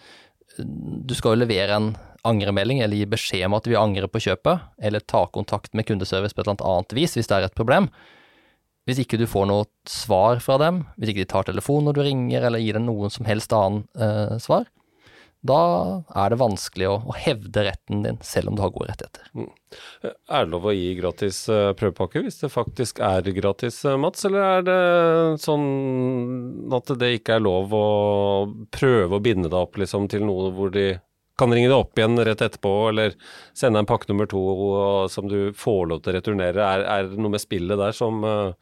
Du 0.56 1.12
skal 1.16 1.34
jo 1.34 1.42
levere 1.44 1.76
en 1.76 1.90
angremelding 2.26 2.80
eller 2.82 2.98
gi 2.98 3.08
beskjed 3.12 3.44
om 3.46 3.56
at 3.58 3.68
vi 3.68 3.76
angrer 3.78 4.08
på 4.10 4.22
kjøpet, 4.24 4.64
eller 4.82 5.04
ta 5.04 5.26
kontakt 5.32 5.76
med 5.76 5.86
kundeservice 5.88 6.34
på 6.34 6.42
et 6.42 6.48
eller 6.48 6.70
annet 6.72 6.96
vis 6.96 7.16
hvis 7.18 7.28
det 7.28 7.36
er 7.36 7.48
et 7.50 7.58
problem. 7.58 7.90
Hvis 8.86 9.02
ikke 9.02 9.18
du 9.18 9.26
får 9.28 9.48
noe 9.50 9.66
svar 9.90 10.40
fra 10.42 10.56
dem, 10.62 10.84
hvis 10.96 11.12
ikke 11.12 11.24
de 11.24 11.30
tar 11.30 11.46
telefonen 11.48 11.90
når 11.90 11.98
du 11.98 12.02
ringer 12.06 12.48
eller 12.48 12.62
gir 12.62 12.78
dem 12.78 12.86
noen 12.88 13.12
som 13.12 13.26
helst 13.28 13.54
annen 13.54 13.84
eh, 13.98 14.36
svar, 14.42 14.68
da 15.46 15.62
er 16.16 16.32
det 16.32 16.38
vanskelig 16.40 16.88
å, 16.90 16.96
å, 17.06 17.14
hevde 17.18 17.66
retten 17.68 18.02
din, 18.04 18.18
selv 18.24 18.50
om 18.50 18.56
du 18.56 18.62
har 18.64 18.72
gode 18.74 18.88
rettigheter. 18.90 19.28
Mm. 19.36 19.50
Er 20.08 20.46
det 20.46 20.52
lov 20.52 20.68
å 20.68 20.74
gi 20.74 20.92
gratis 20.98 21.40
uh, 21.52 21.72
prøvepakke 21.76 22.22
hvis 22.24 22.40
det 22.42 22.50
faktisk 22.52 23.02
er 23.04 23.28
gratis, 23.36 23.78
uh, 23.86 23.98
Mats? 24.00 24.24
Eller 24.28 24.46
er 24.46 24.66
det 24.66 24.78
sånn 25.44 25.66
at 26.76 26.94
det 26.98 27.12
ikke 27.18 27.36
er 27.36 27.46
lov 27.46 27.74
å 27.76 27.86
prøve 28.74 29.18
å 29.18 29.22
binde 29.22 29.50
deg 29.50 29.60
opp 29.60 29.78
liksom, 29.82 30.08
til 30.12 30.26
noe 30.26 30.50
hvor 30.56 30.72
de 30.74 30.94
kan 31.36 31.52
ringe 31.52 31.68
deg 31.68 31.76
opp 31.76 31.98
igjen 31.98 32.16
rett 32.24 32.42
etterpå, 32.44 32.72
eller 32.90 33.14
sende 33.56 33.82
en 33.82 33.88
pakke 33.88 34.08
nummer 34.08 34.28
to 34.30 34.40
som 35.12 35.28
du 35.28 35.52
får 35.56 35.82
lov 35.90 36.00
til 36.00 36.12
å 36.12 36.16
returnere. 36.16 36.64
Er, 36.64 36.84
er 36.88 37.10
det 37.10 37.20
noe 37.20 37.34
med 37.34 37.42
spillet 37.42 37.76
der 37.80 37.92
som 37.96 38.24
uh, 38.24 38.56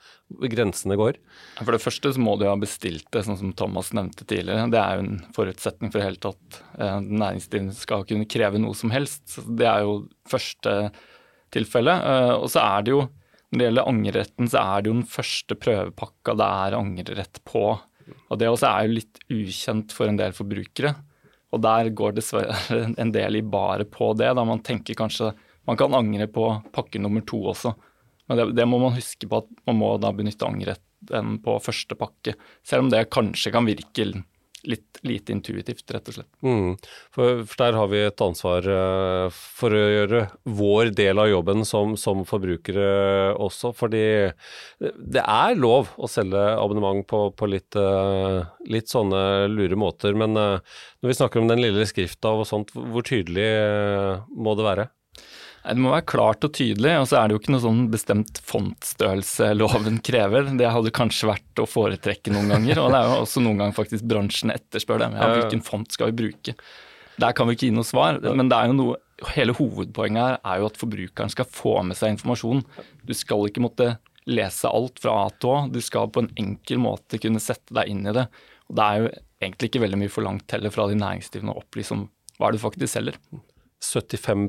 grensene 0.50 0.99
går? 0.99 1.21
For 1.61 1.75
det 1.75 1.83
første 1.85 2.14
så 2.16 2.23
må 2.23 2.35
du 2.40 2.49
ha 2.49 2.57
bestilt 2.59 3.07
det, 3.14 3.23
sånn 3.28 3.38
som 3.38 3.54
Thomas 3.57 3.93
nevnte 3.95 4.26
tidligere. 4.26 4.66
Det 4.75 4.81
er 4.83 4.99
jo 4.99 5.07
en 5.07 5.23
forutsetning 5.37 5.95
for 5.95 6.02
helt 6.02 6.28
at 6.31 6.61
uh, 6.81 6.99
næringsdrivende 6.99 7.78
skal 7.78 8.07
kunne 8.11 8.28
kreve 8.31 8.62
noe 8.62 8.75
som 8.78 8.95
helst. 8.95 9.38
Det 9.47 9.71
er 9.71 9.87
jo 9.87 9.97
første 10.31 10.76
tilfelle. 11.54 11.95
Uh, 12.02 12.35
og 12.40 12.50
så 12.50 12.64
er 12.66 12.85
det 12.85 12.97
jo, 12.97 13.07
når 13.54 13.61
det 13.61 13.71
gjelder 13.71 13.90
angreretten, 13.95 14.50
så 14.50 14.66
er 14.66 14.83
det 14.83 14.90
jo 14.90 14.99
den 14.99 15.11
første 15.14 15.62
prøvepakka 15.62 16.38
det 16.43 16.52
er 16.66 16.81
angrerett 16.83 17.45
på. 17.47 17.69
Og 18.28 18.38
det 18.40 18.50
også 18.50 18.66
er 18.69 18.87
jo 18.88 18.97
litt 18.99 19.26
ukjent 19.31 19.95
for 19.95 20.11
en 20.11 20.19
del 20.19 20.35
forbrukere. 20.35 20.97
Og 21.54 21.62
der 21.62 21.90
går 21.96 22.16
dessverre 22.16 22.84
en 23.00 23.12
del 23.14 23.38
i 23.38 23.44
bare 23.46 23.87
på 23.87 24.12
det. 24.18 24.32
Da 24.37 24.46
man 24.46 24.62
tenker 24.66 24.99
kanskje 24.99 25.32
man 25.64 25.78
kan 25.80 25.94
angre 25.96 26.26
på 26.28 26.49
pakke 26.75 27.00
nummer 27.00 27.25
to 27.25 27.38
også. 27.54 27.73
Men 28.28 28.40
det, 28.40 28.50
det 28.58 28.66
må 28.68 28.80
man 28.82 28.96
huske 28.96 29.28
på 29.28 29.40
at 29.40 29.49
man 29.68 29.78
må 29.80 29.94
da 30.00 30.11
benytte 30.16 30.49
angretten 30.49 31.38
på 31.44 31.56
første 31.64 31.96
pakke. 31.96 32.34
Selv 32.66 32.87
om 32.87 32.90
det 32.92 33.06
kanskje 33.12 33.52
kan 33.54 33.68
virke 33.68 34.08
litt 34.68 34.94
lite 35.04 35.35
intuitivt, 35.35 35.85
rett 35.92 36.09
og 36.09 36.16
slett. 36.16 36.30
Mm. 36.44 36.76
For, 37.14 37.42
for, 37.44 37.56
der 37.61 37.76
har 37.78 37.90
vi 37.92 38.00
et 38.06 38.25
ansvar 38.25 38.68
uh, 38.68 39.26
for 39.30 39.76
å 39.76 39.83
gjøre 39.83 40.23
vår 40.49 40.92
del 40.97 41.21
av 41.21 41.30
jobben 41.30 41.64
som, 41.68 41.94
som 42.00 42.25
forbrukere 42.28 43.35
også. 43.35 43.75
Fordi 43.76 44.04
det 44.80 45.23
er 45.23 45.61
lov 45.61 45.92
å 45.97 46.11
selge 46.11 46.42
abonnement 46.56 47.04
på, 47.09 47.26
på 47.37 47.50
litt, 47.52 47.76
uh, 47.76 48.42
litt, 48.71 48.88
sånne 48.92 49.47
lure 49.52 49.78
måter. 49.80 50.16
Men 50.16 50.37
uh, 50.40 50.76
når 51.04 51.12
vi 51.12 51.21
snakker 51.21 51.42
om 51.42 51.52
den 51.52 51.62
lille 51.64 51.88
skrifta 51.88 52.33
og 52.33 52.49
sånt, 52.49 52.73
hvor 52.75 53.04
tydelig 53.04 53.50
må 54.33 54.56
det 54.56 54.71
være? 54.71 54.90
Det 55.64 55.80
må 55.80 55.94
være 55.94 56.04
klart 56.04 56.44
og 56.44 56.52
tydelig, 56.56 56.90
og 57.00 57.06
så 57.09 57.18
er 57.18 57.28
det 57.28 57.37
jo 57.37 57.40
ikke 57.40 57.54
noe 57.54 57.64
sånn 57.64 57.85
bestemt 57.92 58.40
fontstørrelse 58.44 59.47
loven 59.56 59.97
krever. 60.04 60.50
Det 60.61 60.68
hadde 60.68 60.92
kanskje 60.94 61.30
vært 61.30 61.62
å 61.62 61.68
foretrekke 61.68 62.35
noen 62.35 62.52
ganger, 62.52 62.83
og 62.83 62.90
det 62.92 62.99
er 63.00 63.09
jo 63.09 63.23
også 63.23 63.44
noen 63.44 63.62
ganger 63.62 63.78
faktisk 63.78 64.04
bransjen 64.11 64.52
etterspør 64.52 65.00
det. 65.00 65.09
Ja, 65.16 65.30
hvilken 65.38 65.64
font 65.64 65.97
skal 65.97 66.12
vi 66.12 66.18
bruke? 66.26 66.56
Der 67.23 67.37
kan 67.37 67.49
vi 67.49 67.56
ikke 67.56 67.71
gi 67.71 67.76
noe 67.76 67.88
svar, 67.88 68.21
men 68.21 68.50
det 68.52 68.59
er 68.59 68.68
jo 68.68 68.76
noe 68.76 69.00
hele 69.33 69.54
hovedpoenget 69.56 70.21
her 70.21 70.37
er 70.42 70.61
jo 70.61 70.68
at 70.68 70.78
forbrukeren 70.80 71.33
skal 71.33 71.49
få 71.49 71.78
med 71.87 71.97
seg 71.97 72.16
informasjon. 72.16 72.64
Du 73.06 73.14
skal 73.16 73.47
ikke 73.49 73.62
måtte 73.64 73.94
lese 74.28 74.68
alt 74.68 75.00
fra 75.00 75.14
A 75.23 75.30
til 75.38 75.52
Å. 75.52 75.56
Du 75.73 75.80
skal 75.85 76.11
på 76.12 76.25
en 76.25 76.33
enkel 76.40 76.80
måte 76.83 77.21
kunne 77.23 77.42
sette 77.42 77.76
deg 77.76 77.92
inn 77.92 78.04
i 78.09 78.14
det. 78.16 78.26
Og 78.68 78.76
det 78.76 78.85
er 78.85 79.00
jo 79.00 79.11
egentlig 79.44 79.71
ikke 79.71 79.85
veldig 79.85 80.00
mye 80.00 80.12
forlangt 80.12 80.56
heller 80.56 80.73
fra 80.75 80.88
de 80.90 80.99
næringsdrivende 81.00 81.54
å 81.54 81.62
opplyse 81.62 81.97
om 81.97 82.06
hva 82.38 82.49
er 82.49 82.54
det 82.54 82.61
du 82.61 82.64
faktisk 82.64 82.97
selger. 82.97 83.18
75 83.93 84.49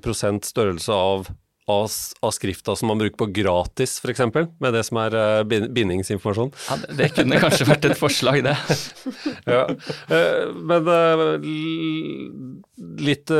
størrelse 0.51 0.93
av 0.93 1.33
av, 1.65 1.89
av, 2.19 2.31
skrifta 2.31 2.75
som 2.75 2.87
man 2.87 2.99
bruker 3.01 3.17
på 3.17 3.25
gratis, 3.33 3.97
f.eks., 4.03 4.21
med 4.61 4.75
det 4.75 4.83
som 4.85 4.99
er 5.01 5.15
uh, 5.17 5.41
bindingsinformasjon. 5.45 6.51
Ja, 6.69 6.77
det, 6.99 7.09
kunne 7.17 7.39
kanskje 7.41 7.67
vært 7.69 7.87
et 7.89 7.97
forslag, 7.97 8.43
det. 8.45 8.53
ja. 9.55 9.63
uh, 10.11 10.53
men 10.61 10.91
uh, 10.91 11.33
litt 13.01 13.33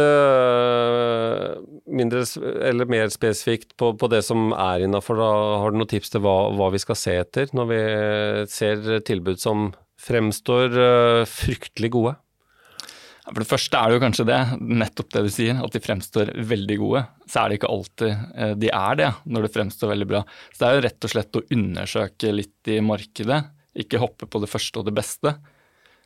mindre, 1.86 2.26
eller 2.66 2.90
mer 2.90 3.14
spesifikt 3.14 3.76
på, 3.78 3.94
på 4.00 4.10
det 4.12 4.24
som 4.26 4.50
er 4.58 4.88
innafor, 4.88 5.22
har 5.22 5.74
du 5.74 5.80
noen 5.80 5.94
tips 5.94 6.16
til 6.16 6.26
hva, 6.26 6.38
hva, 6.58 6.72
vi 6.74 6.82
skal 6.82 6.98
se 6.98 7.18
etter 7.22 7.54
når 7.56 7.70
vi 7.70 7.82
ser 8.52 8.86
tilbud 9.06 9.42
som 9.42 9.70
fremstår 10.02 10.74
fryktelig 11.30 11.94
gode? 11.94 12.18
For 13.26 13.42
det 13.42 13.50
første 13.50 13.80
er 13.80 13.90
det 13.90 13.98
jo 13.98 14.04
kanskje 14.04 14.28
det, 14.30 14.40
nettopp 14.62 15.10
det 15.16 15.24
du 15.26 15.32
sier, 15.34 15.58
at 15.66 15.74
de 15.74 15.82
fremstår 15.82 16.32
veldig 16.46 16.78
gode. 16.78 17.02
Så 17.26 17.42
er 17.42 17.50
det 17.50 17.58
ikke 17.58 17.72
alltid 17.74 18.12
eh, 18.14 18.54
de 18.62 18.70
er 18.70 19.00
det, 19.00 19.10
når 19.26 19.48
det 19.48 19.54
fremstår 19.56 19.92
veldig 19.96 20.08
bra. 20.12 20.22
Så 20.52 20.62
det 20.62 20.68
er 20.68 20.78
jo 20.78 20.84
rett 20.86 21.08
og 21.08 21.14
slett 21.16 21.40
å 21.40 21.44
undersøke 21.58 22.34
litt 22.36 22.70
i 22.70 22.78
markedet, 22.86 23.42
ikke 23.82 24.02
hoppe 24.04 24.30
på 24.30 24.42
det 24.44 24.52
første 24.52 24.82
og 24.82 24.86
det 24.90 24.94
beste. 24.96 25.34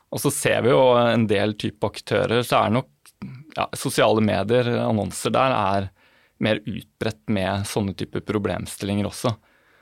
Og 0.09 0.23
så 0.23 0.31
ser 0.33 0.63
vi 0.65 0.71
jo 0.71 0.79
en 0.97 1.27
del 1.29 1.57
type 1.59 1.91
aktører, 1.91 2.39
så 2.47 2.63
er 2.63 2.73
nok 2.79 3.11
ja, 3.57 3.67
sosiale 3.77 4.23
medier, 4.23 4.71
annonser 4.81 5.35
der, 5.35 5.57
er 5.59 5.91
mer 6.39 6.63
utbredt 6.63 7.25
med 7.35 7.67
sånne 7.67 7.93
typer 7.99 8.23
problemstillinger 8.23 9.09
også. 9.09 9.35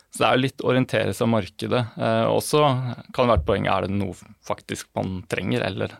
Så 0.09 0.23
det 0.23 0.27
er 0.27 0.33
jo 0.33 0.45
litt 0.47 0.65
orientere 0.65 1.13
seg 1.13 1.27
av 1.27 1.33
markedet. 1.35 1.85
Eh, 2.01 2.25
også 2.31 2.65
kan 3.13 3.27
det 3.27 3.31
være 3.35 3.45
poeng 3.45 3.69
er 3.69 3.85
det 3.85 3.93
noe 3.93 4.17
faktisk 4.47 4.89
man 4.97 5.19
trenger, 5.29 5.67
eller 5.67 5.93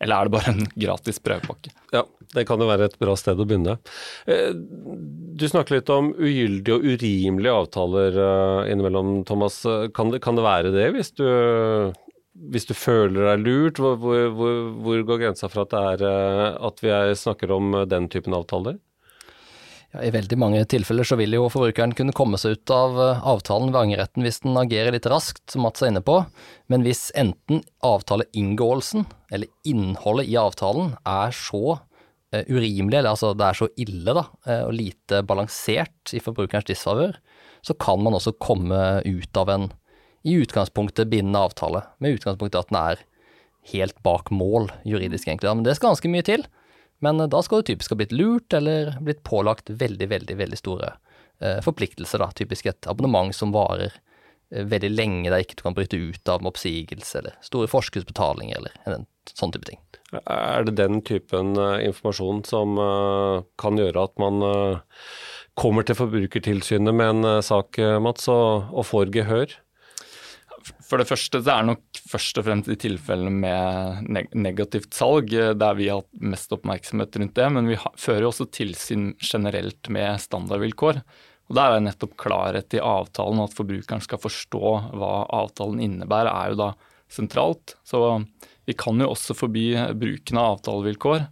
eller 0.00 0.16
er 0.16 0.28
det 0.28 0.34
bare 0.34 0.52
en 0.54 0.66
gratis 0.80 1.20
prøvepakke? 1.22 1.72
Ja, 1.92 2.04
det 2.34 2.46
kan 2.48 2.62
jo 2.62 2.68
være 2.70 2.88
et 2.88 2.98
bra 3.00 3.16
sted 3.20 3.40
å 3.40 3.46
begynne. 3.48 3.76
Eh, 4.30 4.52
du 4.54 5.46
snakker 5.48 5.76
litt 5.76 5.92
om 5.92 6.12
ugyldige 6.16 6.78
og 6.78 6.86
urimelige 6.88 7.56
avtaler 7.62 8.20
eh, 8.26 8.70
innimellom, 8.72 9.18
Thomas. 9.28 9.60
Kan 9.96 10.14
det, 10.14 10.22
kan 10.24 10.38
det 10.38 10.46
være 10.46 10.72
det, 10.72 10.86
hvis 10.96 11.12
du, 11.20 11.26
hvis 12.54 12.68
du 12.70 12.74
føler 12.76 13.32
deg 13.32 13.44
lurt? 13.44 13.82
Hvor, 13.82 13.98
hvor, 14.00 14.60
hvor, 14.80 15.02
går 15.12 15.24
grensa 15.26 15.50
for 15.52 15.66
at, 15.66 15.76
er, 15.76 16.06
eh, 16.08 16.46
at 16.70 16.84
vi 16.84 16.94
er, 16.96 17.12
snakker 17.18 17.52
om 17.56 17.82
den 17.90 18.08
typen 18.12 18.36
avtaler? 18.36 18.80
Ja, 19.90 20.04
I 20.06 20.12
veldig 20.14 20.36
mange 20.38 20.62
tilfeller 20.70 21.06
så 21.06 21.16
vil 21.18 21.34
jo 21.34 21.48
forbrukeren 21.50 21.96
kunne 21.98 22.14
komme 22.14 22.38
seg 22.38 22.54
ut 22.54 22.72
av 22.74 22.98
eh, 23.02 23.22
avtalen 23.26 23.72
ved 23.72 23.80
angreretten 23.80 24.22
hvis 24.22 24.38
den 24.44 24.58
agerer 24.60 24.94
litt 24.94 25.08
raskt, 25.10 25.42
som 25.50 25.64
Mats 25.66 25.82
er 25.82 25.90
inne 25.90 26.02
på, 26.06 26.20
men 26.70 26.86
hvis 26.86 27.08
enten 27.18 27.64
avtaleinngåelsen 27.86 29.08
eller 29.34 29.50
innholdet 29.66 30.30
i 30.30 30.38
avtalen 30.38 30.92
er 31.06 31.34
så 31.34 31.64
uh, 31.74 32.44
urimelig, 32.46 33.00
eller 33.00 33.12
altså 33.12 33.32
det 33.34 33.48
er 33.48 33.58
så 33.58 33.68
ille 33.82 34.14
da, 34.14 34.24
uh, 34.46 34.62
og 34.68 34.76
lite 34.78 35.24
balansert 35.26 36.14
i 36.14 36.22
forbrukerens 36.22 36.70
disfavør, 36.70 37.18
så 37.66 37.74
kan 37.74 38.02
man 38.02 38.14
også 38.16 38.36
komme 38.42 38.80
ut 39.06 39.42
av 39.42 39.50
en 39.54 39.68
i 40.26 40.36
utgangspunktet 40.38 41.10
bindende 41.10 41.42
avtale, 41.48 41.82
med 41.98 42.18
utgangspunkt 42.18 42.54
i 42.54 42.60
at 42.60 42.70
den 42.70 42.78
er 42.80 43.04
helt 43.72 43.98
bak 44.06 44.30
mål 44.34 44.70
juridisk, 44.86 45.26
egentlig. 45.28 45.50
Men 45.50 45.66
det 45.66 45.76
skal 45.78 45.94
ganske 45.94 46.10
mye 46.12 46.26
til. 46.26 46.46
Men 47.04 47.20
eh, 47.20 47.28
da 47.28 47.42
skal 47.42 47.60
du 47.60 47.70
typisk 47.72 47.94
ha 47.94 48.00
blitt 48.00 48.14
lurt, 48.14 48.52
eller 48.56 48.94
blitt 49.00 49.24
pålagt 49.26 49.70
veldig, 49.70 50.08
veldig, 50.12 50.36
veldig 50.40 50.60
store 50.60 50.92
eh, 51.40 51.58
forpliktelser, 51.64 52.22
da. 52.22 52.30
Typisk 52.36 52.70
et 52.70 52.88
abonnement 52.90 53.34
som 53.36 53.54
varer 53.56 53.90
eh, 53.90 54.64
veldig 54.64 54.92
lenge, 54.92 55.30
der 55.32 55.44
ikke 55.44 55.58
du 55.60 55.64
kan 55.66 55.76
bryte 55.76 56.00
ut 56.00 56.32
av 56.32 56.44
med 56.44 56.52
oppsigelse, 56.52 57.22
eller 57.22 57.38
store 57.46 57.70
forskuddsbetalinger, 57.72 58.60
eller 58.60 59.00
en 59.00 59.08
sånn 59.32 59.54
type 59.56 59.68
ting. 59.68 59.80
Er 60.20 60.66
det 60.66 60.74
den 60.74 61.04
typen 61.06 61.54
uh, 61.54 61.78
informasjon 61.86 62.40
som 62.48 62.74
uh, 62.82 63.46
kan 63.62 63.78
gjøre 63.78 64.08
at 64.08 64.16
man 64.18 64.42
uh, 64.42 65.04
kommer 65.60 65.86
til 65.86 65.94
Forbrukertilsynet 65.94 66.96
med 66.96 67.12
en 67.12 67.44
sak, 67.46 67.78
Mats, 68.02 68.26
og, 68.32 68.72
og 68.74 68.88
får 68.88 69.12
gehør? 69.14 69.54
For 70.86 70.98
det 70.98 71.06
første 71.08 71.40
det 71.44 71.52
er 71.52 71.66
nok 71.68 71.89
først 72.10 72.40
og 72.40 72.46
fremst 72.46 72.70
i 72.72 72.78
tilfellene 72.80 73.32
med 73.42 74.30
negativt 74.34 74.94
salg 74.96 75.32
eh, 75.36 75.52
der 75.58 75.78
vi 75.78 75.88
har 75.90 76.02
hatt 76.02 76.22
mest 76.32 76.52
oppmerksomhet 76.56 77.18
rundt 77.20 77.36
det. 77.38 77.48
Men 77.54 77.70
vi 77.70 77.78
fører 78.00 78.28
også 78.28 78.48
tilsyn 78.52 79.12
generelt 79.18 79.90
med 79.92 80.20
standardvilkår. 80.22 81.02
Og 81.50 81.58
Der 81.58 81.74
er 81.74 81.82
nettopp 81.82 82.14
klarhet 82.20 82.78
i 82.78 82.82
avtalen, 82.82 83.42
at 83.42 83.56
forbrukeren 83.56 84.02
skal 84.04 84.22
forstå 84.22 84.76
hva 84.94 85.14
avtalen 85.40 85.82
innebærer, 85.82 86.30
er 86.30 86.52
jo 86.52 86.60
da 86.60 86.70
sentralt. 87.10 87.74
Så 87.82 88.22
vi 88.68 88.76
kan 88.78 89.02
jo 89.02 89.10
også 89.10 89.34
forby 89.34 89.72
bruken 89.98 90.38
av 90.38 90.58
avtalevilkår. 90.58 91.26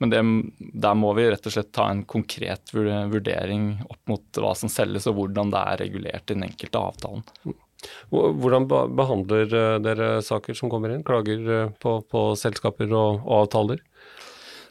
Men 0.00 0.10
det, 0.10 0.20
der 0.80 0.96
må 0.96 1.12
vi 1.14 1.28
rett 1.28 1.46
og 1.46 1.52
slett 1.54 1.74
ta 1.76 1.86
en 1.92 2.06
konkret 2.08 2.72
vurdering 2.72 3.74
opp 3.84 4.00
mot 4.08 4.40
hva 4.40 4.54
som 4.56 4.72
selges 4.72 5.06
og 5.10 5.18
hvordan 5.18 5.52
det 5.52 5.60
er 5.60 5.82
regulert 5.84 6.24
i 6.24 6.38
den 6.38 6.46
enkelte 6.48 6.80
avtalen. 6.80 7.26
Hvordan 8.10 8.66
behandler 8.68 9.54
eh, 9.54 9.76
dere 9.82 10.10
saker 10.24 10.56
som 10.56 10.72
kommer 10.72 10.92
inn? 10.94 11.04
Klager 11.06 11.46
eh, 11.56 11.70
på, 11.82 12.00
på 12.10 12.24
selskaper 12.38 12.90
og, 12.90 13.22
og, 13.22 13.36
avtaler? 13.44 13.82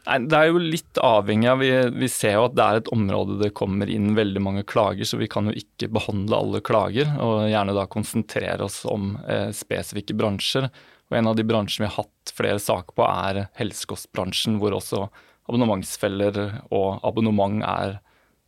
Nei, 0.07 0.17
Det 0.31 0.37
er 0.37 0.49
jo 0.49 0.61
litt 0.63 0.99
avhengig 1.03 1.49
av 1.51 1.61
vi, 1.61 1.71
vi, 2.01 2.09
ser 2.11 2.37
jo 2.37 2.45
at 2.47 2.55
det 2.57 2.65
er 2.65 2.81
et 2.81 2.91
område 2.95 3.39
det 3.41 3.51
kommer 3.57 3.89
inn 3.91 4.13
veldig 4.17 4.43
mange 4.43 4.65
klager, 4.67 5.07
så 5.07 5.19
vi 5.19 5.29
kan 5.31 5.49
jo 5.49 5.55
ikke 5.57 5.91
behandle 5.95 6.39
alle 6.39 6.63
klager. 6.65 7.11
Og 7.23 7.49
gjerne 7.51 7.75
da 7.77 7.87
konsentrere 7.91 8.67
oss 8.67 8.81
om 8.89 9.15
eh, 9.27 9.49
spesifikke 9.55 10.17
bransjer. 10.17 10.69
Og 11.09 11.17
En 11.17 11.31
av 11.31 11.39
de 11.39 11.45
bransjene 11.47 11.87
vi 11.87 11.91
har 11.91 12.03
hatt 12.03 12.35
flere 12.35 12.61
saker 12.61 12.95
på, 12.97 13.07
er 13.07 13.47
helsekostbransjen, 13.57 14.59
hvor 14.61 14.77
også 14.77 15.07
abonnementsfeller 15.49 16.37
og 16.69 17.01
abonnement 17.07 17.63
er, 17.65 17.97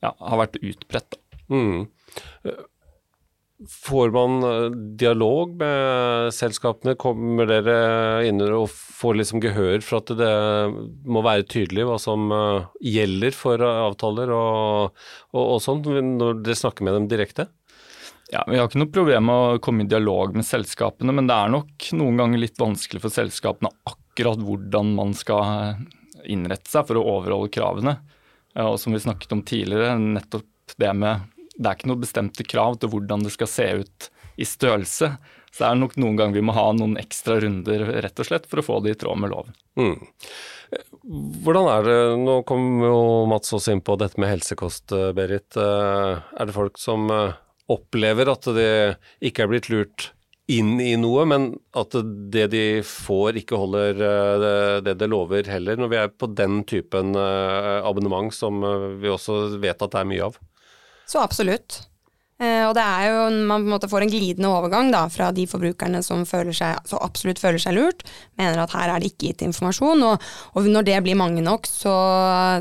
ja, 0.05 0.13
har 0.13 0.43
vært 0.43 0.59
utbredt. 0.61 1.17
Mm. 1.51 1.87
Får 3.69 4.11
man 4.11 4.43
eh, 4.43 4.71
dialog 4.97 5.53
med 5.59 6.33
selskapene? 6.33 6.95
Kommer 6.99 7.45
dere 7.49 8.25
inn 8.25 8.41
og 8.41 8.69
får 8.71 9.19
liksom 9.19 9.41
gehør 9.43 9.83
for 9.85 9.99
at 10.01 10.13
det 10.17 10.31
må 11.05 11.21
være 11.25 11.45
tydelig 11.45 11.85
hva 11.85 11.97
som 12.01 12.31
eh, 12.33 12.69
gjelder 12.93 13.35
for 13.37 13.61
avtaler 13.61 14.33
og, 14.33 15.01
og, 15.33 15.41
og 15.43 15.59
sånn, 15.61 15.83
når 16.17 16.41
dere 16.41 16.57
snakker 16.57 16.87
med 16.87 16.97
dem 16.97 17.09
direkte? 17.11 17.47
Ja, 18.31 18.45
Vi 18.47 18.57
har 18.57 18.69
ikke 18.69 18.79
noe 18.79 18.93
problem 18.95 19.27
med 19.27 19.35
å 19.35 19.59
komme 19.63 19.83
i 19.83 19.91
dialog 19.91 20.37
med 20.37 20.47
selskapene, 20.47 21.13
men 21.13 21.27
det 21.27 21.35
er 21.35 21.51
nok 21.51 21.89
noen 21.99 22.21
ganger 22.21 22.41
litt 22.41 22.61
vanskelig 22.61 23.03
for 23.03 23.13
selskapene 23.13 23.73
akkurat 23.91 24.39
hvordan 24.39 24.93
man 24.95 25.11
skal 25.17 25.75
innrette 26.31 26.71
seg 26.71 26.87
for 26.87 26.97
å 26.97 27.05
overholde 27.17 27.51
kravene. 27.51 27.97
Og 28.63 28.77
som 28.79 28.95
vi 28.95 29.03
snakket 29.03 29.35
om 29.35 29.43
tidligere, 29.47 29.97
nettopp 29.99 30.77
det 30.79 30.93
med 30.95 31.27
det 31.57 31.67
er 31.67 31.77
ikke 31.77 31.91
noe 31.91 32.01
bestemte 32.01 32.47
krav 32.47 32.79
til 32.79 32.91
hvordan 32.93 33.25
det 33.25 33.33
skal 33.35 33.49
se 33.49 33.67
ut 33.83 34.09
i 34.41 34.47
størrelse. 34.47 35.11
Så 35.51 35.63
det 35.63 35.67
er 35.67 35.79
nok 35.81 35.97
noen 35.99 36.17
ganger 36.19 36.39
vi 36.39 36.45
må 36.47 36.55
ha 36.55 36.69
noen 36.75 36.95
ekstra 36.99 37.41
runder 37.43 37.83
rett 38.05 38.23
og 38.23 38.27
slett 38.27 38.47
for 38.47 38.61
å 38.61 38.65
få 38.65 38.79
det 38.85 38.95
i 38.95 38.99
tråd 39.01 39.19
med 39.19 39.33
loven. 39.33 39.55
Mm. 39.79 39.97
Hvordan 41.43 41.67
er 41.67 41.87
det, 41.87 41.99
nå 42.23 42.37
kom 42.47 42.79
jo 42.85 43.01
Mats 43.27 43.51
også 43.57 43.75
inn 43.75 43.83
på 43.83 43.97
dette 43.99 44.21
med 44.21 44.31
helsekost, 44.31 44.93
Berit. 45.17 45.57
Eh, 45.59 46.21
er 46.21 46.47
det 46.47 46.55
folk 46.55 46.79
som 46.79 47.11
eh, 47.11 47.37
opplever 47.71 48.31
at 48.31 48.47
det 48.55 48.71
ikke 49.19 49.43
er 49.43 49.51
blitt 49.51 49.67
lurt 49.73 50.11
inn 50.51 50.79
i 50.83 50.93
noe, 50.99 51.25
men 51.27 51.49
at 51.79 51.95
det 52.31 52.47
de 52.51 52.63
får 52.87 53.41
ikke 53.43 53.59
holder 53.59 53.99
eh, 54.07 54.77
det 54.87 54.95
det 54.99 55.11
lover 55.11 55.51
heller, 55.51 55.79
når 55.79 55.91
vi 55.91 55.99
er 55.99 56.15
på 56.15 56.31
den 56.31 56.61
typen 56.67 57.11
abonnement 57.19 58.31
som 58.35 58.63
vi 59.03 59.11
også 59.11 59.59
vet 59.59 59.83
at 59.83 59.91
det 59.91 59.99
er 59.99 60.09
mye 60.13 60.31
av? 60.31 60.39
Så 61.09 61.21
absolutt. 61.23 61.81
Eh, 62.41 62.63
og 62.65 62.73
det 62.73 62.81
er 62.81 63.03
jo, 63.11 63.17
man 63.45 63.61
på 63.61 63.69
en 63.69 63.73
måte 63.75 63.89
får 63.91 64.05
en 64.05 64.11
glidende 64.11 64.49
overgang 64.49 64.89
da, 64.93 65.03
fra 65.13 65.29
de 65.35 65.45
forbrukerne 65.49 66.01
som 66.05 66.23
seg, 66.25 66.79
så 66.89 66.99
absolutt 67.03 67.41
føler 67.41 67.61
seg 67.61 67.75
lurt, 67.77 68.01
mener 68.39 68.63
at 68.63 68.73
her 68.73 68.89
er 68.89 69.01
det 69.03 69.11
ikke 69.11 69.29
gitt 69.29 69.43
informasjon. 69.45 70.01
Og, 70.07 70.25
og 70.57 70.69
når 70.73 70.87
det 70.89 70.97
blir 71.05 71.19
mange 71.19 71.43
nok, 71.45 71.69
så, 71.69 71.93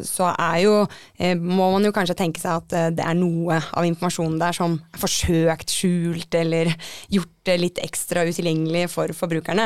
så 0.05 0.35
jo, 0.61 0.75
eh, 1.17 1.33
må 1.39 1.71
man 1.73 1.89
jo 1.89 1.95
kanskje 1.97 2.19
tenke 2.19 2.43
seg 2.43 2.61
at 2.61 2.77
eh, 2.77 2.91
det 2.99 3.07
er 3.07 3.17
noe 3.17 3.57
av 3.57 3.89
informasjonen 3.89 4.37
der 4.43 4.57
som 4.57 4.77
er 4.93 5.01
forsøkt 5.01 5.73
skjult 5.73 6.37
eller 6.37 6.75
gjort 7.09 7.55
litt 7.57 7.81
ekstra 7.81 8.27
utilgjengelig 8.29 8.85
for 8.93 9.11
forbrukerne. 9.17 9.65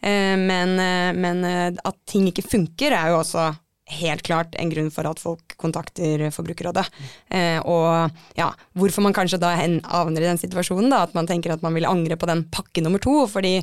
Men, 0.00 0.76
men 1.18 1.42
at 1.44 1.96
ting 2.08 2.28
ikke 2.30 2.44
funker, 2.46 2.94
er 2.94 3.10
jo 3.10 3.18
også 3.18 3.48
helt 3.86 4.24
klart 4.26 4.56
en 4.58 4.70
grunn 4.72 4.88
for 4.90 5.06
at 5.06 5.20
folk 5.22 5.54
kontakter 5.62 6.24
Forbrukerrådet. 6.34 6.86
Eh, 7.30 7.60
og 7.62 8.10
ja, 8.38 8.48
hvorfor 8.74 9.04
man 9.06 9.14
kanskje 9.14 9.38
da 9.42 9.52
havner 9.54 10.24
i 10.24 10.26
den 10.26 10.40
situasjonen 10.42 10.90
da, 10.90 11.04
at 11.06 11.14
man 11.14 11.28
tenker 11.30 11.54
at 11.54 11.62
man 11.62 11.76
vil 11.76 11.86
angre 11.86 12.18
på 12.18 12.26
den 12.26 12.44
pakke 12.50 12.82
nummer 12.82 13.02
to, 13.02 13.14
fordi 13.30 13.60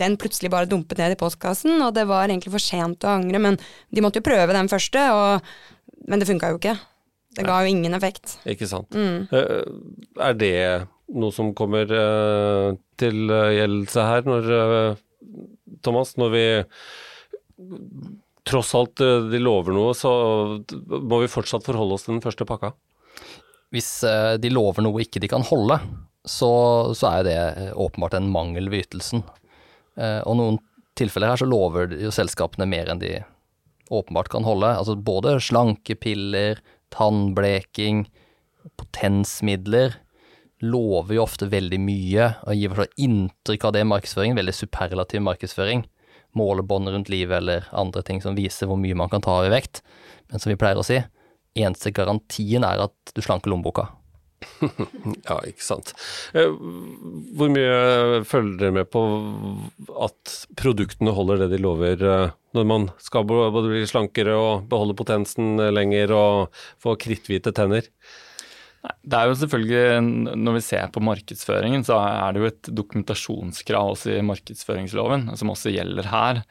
den 0.00 0.16
plutselig 0.18 0.50
bare 0.50 0.66
dumpet 0.66 0.98
ned 0.98 1.14
i 1.14 1.18
postkassen, 1.20 1.76
og 1.84 1.94
det 1.94 2.06
var 2.10 2.26
egentlig 2.26 2.54
for 2.54 2.62
sent 2.62 3.06
å 3.06 3.14
angre, 3.20 3.38
men 3.42 3.58
de 3.94 4.02
måtte 4.02 4.18
jo 4.18 4.26
prøve 4.26 4.56
den 4.56 4.70
første, 4.72 5.04
og 5.14 6.08
men 6.08 6.18
det 6.18 6.26
funka 6.26 6.50
jo 6.50 6.58
ikke. 6.58 6.78
Det 7.36 7.44
ga 7.46 7.60
jo 7.62 7.70
ingen 7.70 7.94
effekt. 7.94 8.38
Ikke 8.48 8.66
sant. 8.66 8.90
Mm. 8.90 9.28
Eh, 9.30 10.24
Er 10.26 10.34
det 10.34 10.54
noe 11.14 11.34
som 11.34 11.52
kommer 11.54 11.86
eh, 11.86 12.72
til 12.98 13.30
gjeldelse 13.30 14.06
her, 14.08 14.26
når 14.26 14.50
eh, 14.56 15.04
Thomas, 15.86 16.16
når 16.18 16.34
vi 16.34 16.44
tross 18.50 18.74
alt 18.76 19.02
eh, 19.04 19.26
de 19.32 19.40
lover 19.42 19.74
noe, 19.76 19.94
så 19.96 20.10
må 20.86 21.22
vi 21.22 21.30
fortsatt 21.30 21.66
forholde 21.66 21.96
oss 21.96 22.06
til 22.06 22.16
den 22.16 22.24
første 22.24 22.46
pakka? 22.48 22.72
Hvis 23.74 23.90
eh, 24.06 24.36
de 24.42 24.52
lover 24.52 24.84
noe 24.86 25.04
ikke 25.04 25.22
de 25.22 25.30
kan 25.30 25.44
holde, 25.46 25.78
så, 26.28 26.52
så 26.96 27.12
er 27.14 27.26
det 27.26 27.36
eh, 27.38 27.70
åpenbart 27.74 28.18
en 28.18 28.30
mangel 28.32 28.70
ved 28.72 28.88
ytelsen. 28.88 29.24
Og 30.00 30.36
noen 30.38 30.56
tilfeller 30.96 31.32
her 31.32 31.40
så 31.42 31.48
lover 31.50 31.90
jo 31.98 32.12
selskapene 32.14 32.64
mer 32.70 32.88
enn 32.88 33.00
de 33.02 33.10
åpenbart 33.92 34.30
kan 34.32 34.46
holde. 34.46 34.70
Altså 34.70 34.94
både 34.96 35.34
slankepiller, 35.44 36.62
tannbleking, 36.94 38.06
potensmidler 38.80 39.98
lover 40.64 41.16
jo 41.16 41.24
ofte 41.24 41.48
veldig 41.50 41.80
mye 41.82 42.30
og 42.44 42.56
gir 42.56 42.84
inntrykk 43.00 43.66
av 43.66 43.74
det 43.76 43.84
markedsføringen, 43.88 44.38
veldig 44.40 44.56
superlativ 44.56 45.24
markedsføring. 45.26 45.84
Målebånd 46.38 46.88
rundt 46.92 47.08
livet 47.12 47.40
eller 47.40 47.66
andre 47.72 48.02
ting 48.06 48.20
som 48.22 48.36
viser 48.38 48.70
hvor 48.70 48.78
mye 48.80 48.96
man 48.98 49.10
kan 49.12 49.22
ta 49.24 49.40
av 49.40 49.48
i 49.48 49.54
vekt. 49.54 49.82
Men 50.30 50.42
som 50.42 50.52
vi 50.52 50.58
pleier 50.60 50.78
å 50.78 50.86
si, 50.86 51.00
eneste 51.58 51.90
garantien 51.94 52.64
er 52.66 52.84
at 52.86 53.14
du 53.16 53.22
slanker 53.24 53.50
lommeboka. 53.52 53.88
Ja, 55.28 55.36
ikke 55.44 55.62
sant. 55.64 55.90
Eh, 56.32 56.48
Hvor 57.36 57.50
mye 57.52 58.22
følger 58.28 58.56
dere 58.62 58.76
med 58.78 58.88
på 58.92 59.02
at 60.00 60.34
produktene 60.56 61.12
holder 61.16 61.42
det 61.44 61.50
de 61.52 61.60
lover, 61.60 62.00
eh, 62.00 62.32
når 62.56 62.66
man 62.66 62.88
skal 63.02 63.26
både 63.28 63.66
bli 63.68 63.82
slankere 63.88 64.34
og 64.38 64.64
beholde 64.70 64.96
potensen 64.98 65.60
lenger 65.74 66.14
og 66.16 66.62
få 66.82 66.96
kritthvite 67.00 67.52
tenner? 67.56 67.86
Det 68.80 69.16
er 69.16 69.28
jo 69.28 69.36
selvfølgelig, 69.36 70.36
Når 70.40 70.56
vi 70.56 70.62
ser 70.64 70.88
på 70.92 71.02
markedsføringen, 71.04 71.84
så 71.84 71.98
er 72.00 72.32
det 72.32 72.40
jo 72.40 72.48
et 72.48 72.70
dokumentasjonskrav 72.80 73.92
også 73.94 74.14
i 74.16 74.24
markedsføringsloven, 74.24 75.28
som 75.36 75.52
også 75.52 75.72
gjelder 75.74 76.08
her. 76.08 76.42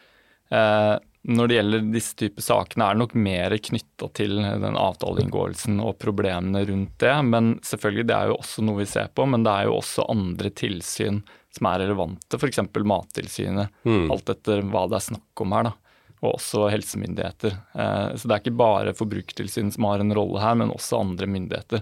Eh, 0.53 0.95
når 1.29 1.49
det 1.49 1.57
gjelder 1.57 1.89
disse 1.91 2.15
typer 2.15 2.45
sakene, 2.45 2.85
er 2.85 2.95
det 2.95 3.01
nok 3.01 3.15
mer 3.19 3.55
knytta 3.57 4.07
til 4.15 4.37
den 4.39 4.77
avtaleinngåelsen 4.79 5.81
og 5.83 5.97
problemene 5.99 6.61
rundt 6.69 6.95
det. 7.01 7.15
Men 7.25 7.51
selvfølgelig, 7.65 8.07
det 8.07 8.15
er 8.15 8.31
jo 8.31 8.37
også 8.39 8.63
noe 8.63 8.79
vi 8.79 8.87
ser 8.93 9.09
på. 9.11 9.25
Men 9.27 9.43
det 9.43 9.51
er 9.51 9.67
jo 9.67 9.79
også 9.81 10.07
andre 10.09 10.53
tilsyn 10.53 11.21
som 11.57 11.67
er 11.67 11.81
relevante, 11.83 12.37
f.eks. 12.39 12.61
Mattilsynet. 12.77 13.73
Mm. 13.83 14.09
Alt 14.13 14.31
etter 14.31 14.61
hva 14.69 14.85
det 14.87 15.01
er 15.01 15.07
snakk 15.09 15.43
om 15.45 15.57
her. 15.57 15.71
da 15.71 15.77
og 16.19 16.35
også 16.35 16.65
helsemyndigheter. 16.67 17.53
Eh, 17.75 18.15
Så 18.19 18.27
det 18.27 18.35
er 18.35 18.41
ikke 18.43 18.59
bare 18.59 18.91
Forbrukertilsynet 18.93 19.75
som 19.75 19.85
har 19.87 20.01
en 20.03 20.11
rolle 20.11 20.41
her, 20.43 20.55
men 20.59 20.73
også 20.73 20.99
andre 20.99 21.27
myndigheter. 21.31 21.79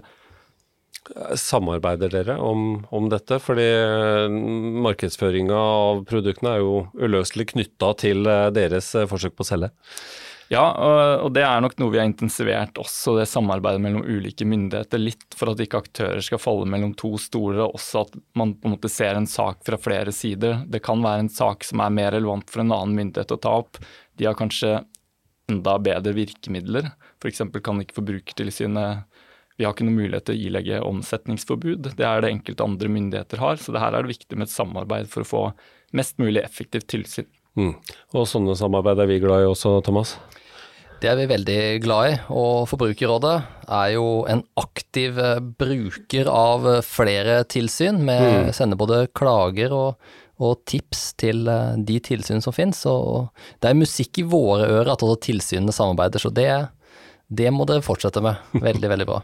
Samarbeider 1.38 2.12
dere 2.12 2.38
om, 2.42 2.84
om 2.94 3.08
dette? 3.12 3.38
Fordi 3.42 3.66
markedsføringa 4.84 5.58
av 5.58 6.02
produktene 6.08 6.56
er 6.56 6.64
jo 6.64 6.80
uløselig 6.98 7.50
knytta 7.54 7.92
til 8.02 8.28
eh, 8.28 8.48
deres 8.54 8.90
eh, 8.98 9.08
forsøk 9.10 9.36
på 9.38 9.46
å 9.46 9.50
selge. 9.52 9.70
Ja, 10.48 10.64
og 11.20 11.34
det 11.36 11.42
er 11.44 11.60
nok 11.60 11.74
noe 11.76 11.92
vi 11.92 11.98
har 12.00 12.06
intensivert 12.08 12.78
også, 12.80 13.18
det 13.18 13.26
samarbeidet 13.28 13.82
mellom 13.84 14.06
ulike 14.08 14.46
myndigheter. 14.48 15.00
Litt 15.02 15.36
for 15.36 15.52
at 15.52 15.60
ikke 15.60 15.82
aktører 15.82 16.24
skal 16.24 16.40
falle 16.40 16.64
mellom 16.72 16.94
to 16.96 17.10
stoler, 17.20 17.66
og 17.66 17.76
også 17.76 18.06
at 18.06 18.16
man 18.38 18.54
på 18.56 18.70
en 18.70 18.78
måte 18.78 18.88
ser 18.88 19.18
en 19.18 19.28
sak 19.28 19.60
fra 19.66 19.76
flere 19.76 20.14
sider. 20.16 20.62
Det 20.64 20.80
kan 20.86 21.04
være 21.04 21.26
en 21.26 21.32
sak 21.32 21.68
som 21.68 21.84
er 21.84 21.92
mer 21.92 22.14
relevant 22.16 22.48
for 22.48 22.64
en 22.64 22.72
annen 22.72 22.96
myndighet 22.96 23.36
å 23.36 23.40
ta 23.44 23.58
opp. 23.60 23.76
De 24.16 24.24
har 24.24 24.38
kanskje 24.40 24.78
enda 25.52 25.76
bedre 25.84 26.16
virkemidler. 26.16 26.90
F.eks. 27.20 27.44
kan 27.64 27.84
ikke 27.84 27.98
Forbrukertilsynet 27.98 29.07
Vi 29.58 29.66
har 29.66 29.74
ikke 29.74 29.88
noen 29.88 29.98
mulighet 29.98 30.28
til 30.28 30.36
å 30.36 30.48
ilegge 30.48 30.82
omsetningsforbud. 30.86 31.90
Det 31.98 32.06
er 32.06 32.22
det 32.22 32.30
enkelte 32.30 32.66
andre 32.66 32.90
myndigheter 32.94 33.42
har. 33.42 33.58
Så 33.58 33.74
det 33.74 33.82
her 33.82 33.96
er 33.96 34.06
det 34.06 34.14
viktig 34.14 34.38
med 34.38 34.46
et 34.46 34.54
samarbeid 34.54 35.10
for 35.10 35.24
å 35.24 35.28
få 35.28 35.44
mest 35.98 36.18
mulig 36.22 36.44
effektivt 36.44 36.86
tilsyn. 36.92 37.26
Mm. 37.58 37.72
Og 38.14 38.28
sånne 38.30 38.54
samarbeid 38.58 39.02
er 39.02 39.10
vi 39.10 39.18
glad 39.22 39.42
i 39.42 39.48
også, 39.50 39.80
Thomas. 39.82 40.14
Det 40.98 41.10
er 41.10 41.18
vi 41.20 41.28
veldig 41.30 41.58
glad 41.84 42.10
i, 42.10 42.14
og 42.34 42.64
Forbrukerrådet 42.66 43.34
er 43.70 43.90
jo 43.94 44.06
en 44.30 44.40
aktiv 44.58 45.18
eh, 45.22 45.38
bruker 45.38 46.30
av 46.32 46.66
eh, 46.66 46.80
flere 46.82 47.44
tilsyn, 47.46 48.00
med 48.06 48.50
sender 48.56 48.80
både 48.80 49.04
klager 49.14 49.74
og, 49.76 50.10
og 50.42 50.58
tips 50.66 51.12
til 51.22 51.46
eh, 51.46 51.78
de 51.86 52.00
tilsyn 52.02 52.42
som 52.42 52.54
finnes. 52.54 52.82
Og 52.90 53.30
det 53.62 53.70
er 53.70 53.78
musikk 53.78 54.18
i 54.18 54.26
våre 54.26 54.66
ører 54.66 54.96
at 54.96 55.06
også 55.06 55.22
tilsynene 55.30 55.74
samarbeider, 55.74 56.22
så 56.22 56.34
det, 56.34 56.50
det 57.30 57.54
må 57.54 57.68
dere 57.70 57.86
fortsette 57.86 58.24
med. 58.24 58.42
Veldig, 58.58 58.90
veldig 58.96 59.10
bra. 59.14 59.22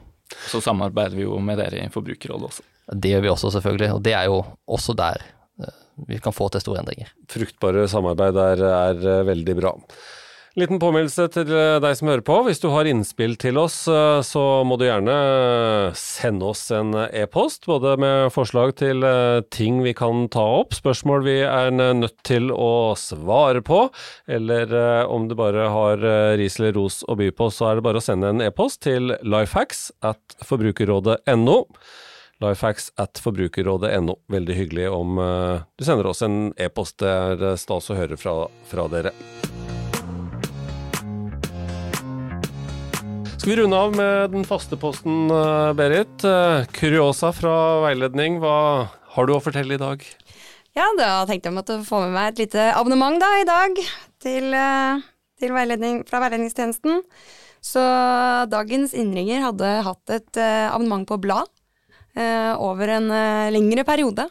Så 0.51 0.61
samarbeider 0.65 1.17
vi 1.19 1.27
jo 1.27 1.39
med 1.43 1.61
dere 1.61 1.85
i 1.85 1.93
Forbrukerrådet 1.93 2.51
også. 2.51 2.67
Det 2.93 3.15
gjør 3.15 3.25
vi 3.25 3.33
også, 3.33 3.51
selvfølgelig, 3.55 3.93
og 3.97 4.03
det 4.05 4.15
er 4.17 4.27
jo 4.29 4.43
også 4.77 4.95
der 4.99 5.23
eh, 5.61 5.79
vi 6.09 6.19
kan 6.23 6.35
få 6.37 6.49
til 6.53 6.65
store 6.65 6.83
endringer. 6.83 7.13
Fruktbare 7.31 7.87
samarbeid 7.89 8.41
er, 8.41 8.65
er 8.69 9.09
eh, 9.15 9.27
veldig 9.31 9.57
bra. 9.61 9.73
Liten 10.55 10.79
påminnelse 10.79 11.25
til 11.35 11.49
eh, 11.51 11.81
deg 11.83 11.97
som 11.99 12.09
hører 12.13 12.23
på. 12.23 12.37
Hvis 12.47 12.61
du 12.63 12.69
har 12.71 12.87
innspill 12.87 13.33
til 13.43 13.59
oss, 13.59 13.89
eh, 13.91 14.21
så 14.23 14.63
må 14.63 14.77
du 14.79 14.85
gjerne 14.87 15.17
sende 15.99 16.47
oss 16.53 16.63
en 16.71 16.95
e-post, 17.09 17.67
både 17.67 17.97
med 17.99 18.31
forslag 18.31 18.77
til 18.79 19.03
eh, 19.03 19.41
ting 19.51 19.81
vi 19.83 19.97
kan 19.99 20.29
ta 20.31 20.45
opp, 20.61 20.77
spørsmål 20.79 21.27
vi 21.27 21.41
er 21.43 21.75
nødt 21.75 22.21
til 22.23 22.53
å 22.55 22.95
svare 22.95 23.65
på, 23.67 23.89
eller 24.31 24.71
eh, 24.79 25.03
om 25.11 25.27
du 25.27 25.35
bare 25.39 25.67
har 25.75 26.07
eh, 26.07 26.37
ris 26.39 26.61
eller 26.61 26.79
ros 26.79 27.03
å 27.11 27.19
by 27.19 27.33
på, 27.35 27.51
så 27.51 27.73
er 27.73 27.81
det 27.81 27.87
bare 27.89 27.99
å 27.99 28.07
sende 28.07 28.31
en 28.31 28.47
e-post 28.47 28.85
til 28.87 29.17
lifehacks 29.27 29.89
at 30.07 30.39
forbrukerrådet.no. 30.47 31.59
Lifehacks 32.45 32.93
at 33.01 33.19
forbrukerrådet.no. 33.23 34.17
Veldig 34.31 34.55
hyggelig 34.55 34.87
om 34.95 35.19
eh, 35.19 35.67
du 35.75 35.87
sender 35.87 36.13
oss 36.15 36.23
en 36.23 36.53
e-post. 36.55 37.01
Det 37.03 37.11
er 37.11 37.45
eh, 37.51 37.59
stas 37.59 37.91
å 37.91 37.99
høre 37.99 38.19
fra, 38.21 38.45
fra 38.71 38.87
dere. 38.95 39.15
Skal 43.39 43.51
vi 43.51 43.57
runde 43.57 43.77
av 43.77 43.97
med 43.97 44.31
den 44.31 44.45
faste 44.45 44.77
posten, 44.77 45.31
eh, 45.31 45.73
Berit? 45.73 46.25
Eh, 46.25 46.65
Kuriosa 46.73 47.33
fra 47.35 47.81
veiledning, 47.83 48.39
hva 48.41 48.89
har 49.15 49.27
du 49.27 49.33
å 49.35 49.43
fortelle 49.43 49.75
i 49.75 49.81
dag? 49.81 50.05
Ja, 50.75 50.87
da 50.97 51.27
tenkte 51.27 51.51
jeg 51.51 51.65
å 51.65 51.85
få 51.85 52.01
med 52.05 52.15
meg 52.15 52.33
et 52.33 52.45
lite 52.45 52.71
abonnement 52.73 53.19
da 53.21 53.33
i 53.41 53.45
dag 53.45 53.77
til, 54.23 54.55
eh, 54.55 55.03
til 55.39 55.51
veiledning 55.51 56.07
fra 56.09 56.21
veiledningstjenesten. 56.21 57.03
Så 57.61 57.83
dagens 58.49 58.95
innringer 58.95 59.43
hadde 59.43 59.83
hatt 59.83 60.11
et 60.11 60.37
abonnement 60.37 61.07
på 61.07 61.21
blad 61.21 61.49
over 62.17 62.89
en 62.89 63.09
lengre 63.51 63.85
periode, 63.85 64.29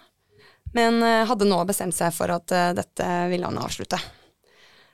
men 0.74 1.02
hadde 1.02 1.46
nå 1.50 1.66
bestemt 1.66 1.94
seg 1.94 2.14
for 2.14 2.30
at 2.30 2.46
dette 2.48 3.30
ville 3.30 3.44
han 3.44 3.58
avslutte. 3.58 3.98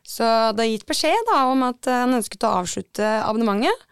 Så 0.09 0.25
det 0.57 0.65
er 0.65 0.71
gitt 0.73 0.87
beskjed 0.89 1.27
da 1.29 1.43
om 1.51 1.65
at 1.67 1.85
han 1.89 2.17
ønsket 2.17 2.45
å 2.47 2.55
avslutte 2.63 3.09
abonnementet, 3.21 3.83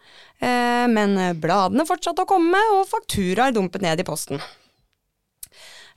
eh, 0.42 0.86
men 0.90 1.14
bladene 1.38 1.86
fortsatte 1.86 2.24
å 2.24 2.30
komme, 2.30 2.58
og 2.74 2.88
fakturaer 2.90 3.54
dumpet 3.54 3.84
ned 3.84 4.02
i 4.02 4.06
posten. 4.06 4.42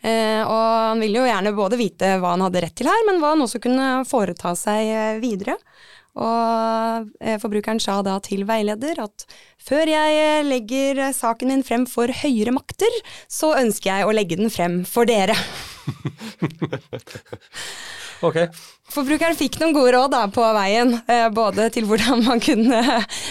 Eh, 0.02 0.42
og 0.42 0.68
han 0.92 1.02
ville 1.02 1.22
jo 1.22 1.30
gjerne 1.30 1.54
både 1.58 1.78
vite 1.78 2.16
hva 2.22 2.36
han 2.36 2.46
hadde 2.46 2.62
rett 2.66 2.78
til 2.78 2.90
her, 2.90 3.02
men 3.10 3.22
hva 3.22 3.34
han 3.34 3.42
også 3.46 3.62
kunne 3.62 3.90
foreta 4.10 4.54
seg 4.58 4.94
eh, 4.94 5.18
videre. 5.22 5.58
Og 6.12 7.08
forbrukeren 7.40 7.80
sa 7.80 8.02
da 8.04 8.18
til 8.20 8.42
veileder 8.44 9.00
at 9.00 9.24
før 9.64 9.88
jeg 9.88 10.42
legger 10.44 11.00
saken 11.16 11.48
min 11.54 11.64
frem 11.64 11.86
for 11.88 12.12
høyere 12.12 12.52
makter, 12.52 12.92
så 13.32 13.54
ønsker 13.62 13.94
jeg 13.94 14.10
å 14.10 14.12
legge 14.12 14.36
den 14.42 14.52
frem 14.52 14.82
for 14.84 15.08
dere. 15.08 15.38
Ok. 18.22 18.38
Forbrukeren 18.92 19.38
fikk 19.38 19.58
noen 19.62 19.74
gode 19.76 19.94
råd 19.96 20.12
da 20.14 20.22
på 20.32 20.44
veien, 20.56 20.94
eh, 21.10 21.28
både 21.34 21.70
til 21.74 21.88
hvordan 21.90 22.24
man 22.26 22.42
kunne 22.44 22.82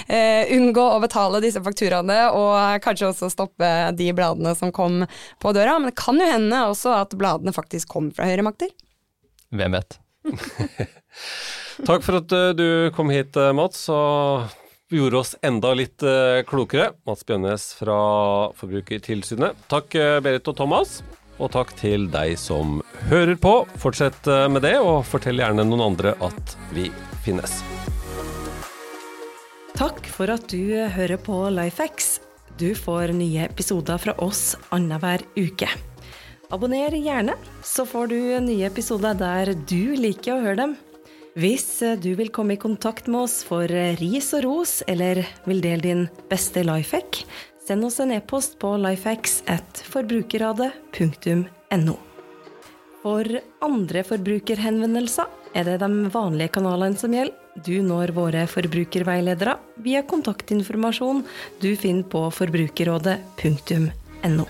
eh, 0.09 0.51
unngå 0.57 0.85
å 0.95 1.01
betale 1.03 1.43
disse 1.45 1.63
fakturaene, 1.63 2.19
og 2.35 2.83
kanskje 2.85 3.11
også 3.11 3.31
stoppe 3.33 3.71
de 3.99 4.11
bladene 4.17 4.55
som 4.59 4.73
kom 4.75 5.05
på 5.43 5.53
døra. 5.57 5.79
Men 5.79 5.93
det 5.93 5.99
kan 6.01 6.19
jo 6.19 6.31
hende 6.31 6.65
også 6.71 6.95
at 7.03 7.15
bladene 7.19 7.55
faktisk 7.55 7.93
kom 7.95 8.11
fra 8.15 8.29
høyre 8.31 8.47
makter. 8.47 8.73
Hvem 9.55 9.79
vet? 9.79 10.01
Takk 11.89 12.03
for 12.05 12.21
at 12.21 12.35
eh, 12.37 12.51
du 12.59 12.67
kom 12.97 13.13
hit, 13.15 13.39
Mats, 13.57 13.87
og 13.93 14.51
gjorde 14.91 15.23
oss 15.23 15.37
enda 15.47 15.71
litt 15.79 16.03
klokere. 16.51 16.91
Mats 17.07 17.23
Bjønnes 17.29 17.71
fra 17.79 18.01
Forbrukertilsynet. 18.59 19.69
Takk, 19.71 19.95
Berit 20.25 20.51
og 20.51 20.59
Thomas. 20.59 20.99
Og 21.41 21.49
takk 21.55 21.73
til 21.79 22.05
deg 22.13 22.37
som 22.39 22.81
hører 23.09 23.39
på. 23.41 23.63
Fortsett 23.81 24.29
eh, 24.29 24.47
med 24.53 24.65
det, 24.67 24.77
og 24.85 25.07
fortell 25.09 25.41
gjerne 25.41 25.65
noen 25.65 25.87
andre 25.91 26.13
at 26.21 26.57
vi 26.77 26.91
finnes. 27.25 27.61
Takk 29.73 30.05
for 30.13 30.29
at 30.29 30.45
du 30.53 30.77
hører 30.93 31.17
på 31.17 31.47
Lifehacks. 31.57 32.19
Du 32.61 32.75
får 32.77 33.15
nye 33.17 33.47
episoder 33.47 33.97
fra 34.03 34.13
oss 34.21 34.53
annenhver 34.69 35.25
uke. 35.39 35.71
Abonner 36.53 36.93
gjerne, 36.93 37.39
så 37.65 37.87
får 37.89 38.11
du 38.11 38.21
nye 38.45 38.69
episoder 38.69 39.17
der 39.17 39.55
du 39.71 39.97
liker 39.97 40.35
å 40.35 40.45
høre 40.45 40.61
dem. 40.67 40.77
Hvis 41.39 41.79
du 42.03 42.11
vil 42.19 42.33
komme 42.35 42.57
i 42.57 42.61
kontakt 42.61 43.07
med 43.09 43.23
oss 43.23 43.39
for 43.47 43.71
ris 44.01 44.33
og 44.37 44.45
ros, 44.45 44.81
eller 44.91 45.23
vil 45.47 45.63
dele 45.65 45.85
din 45.87 46.03
beste 46.29 46.67
life 46.67 46.99
send 47.71 47.87
oss 47.87 48.01
en 48.03 48.11
e-post 48.13 48.59
på 48.59 48.73
lifehacks. 48.83 49.43
For 53.01 53.25
andre 53.65 54.03
forbrukerhenvendelser 54.09 55.55
er 55.55 55.69
det 55.69 55.77
de 55.85 55.91
vanlige 56.11 56.55
kanalene 56.59 56.99
som 56.99 57.15
gjelder. 57.15 57.37
Du 57.67 57.83
når 57.83 58.13
våre 58.15 58.47
forbrukerveiledere 58.51 59.57
via 59.83 60.03
kontaktinformasjon 60.07 61.25
du 61.63 61.71
finner 61.77 62.07
på 62.11 62.31
forbrukerrådet.no. 62.39 64.47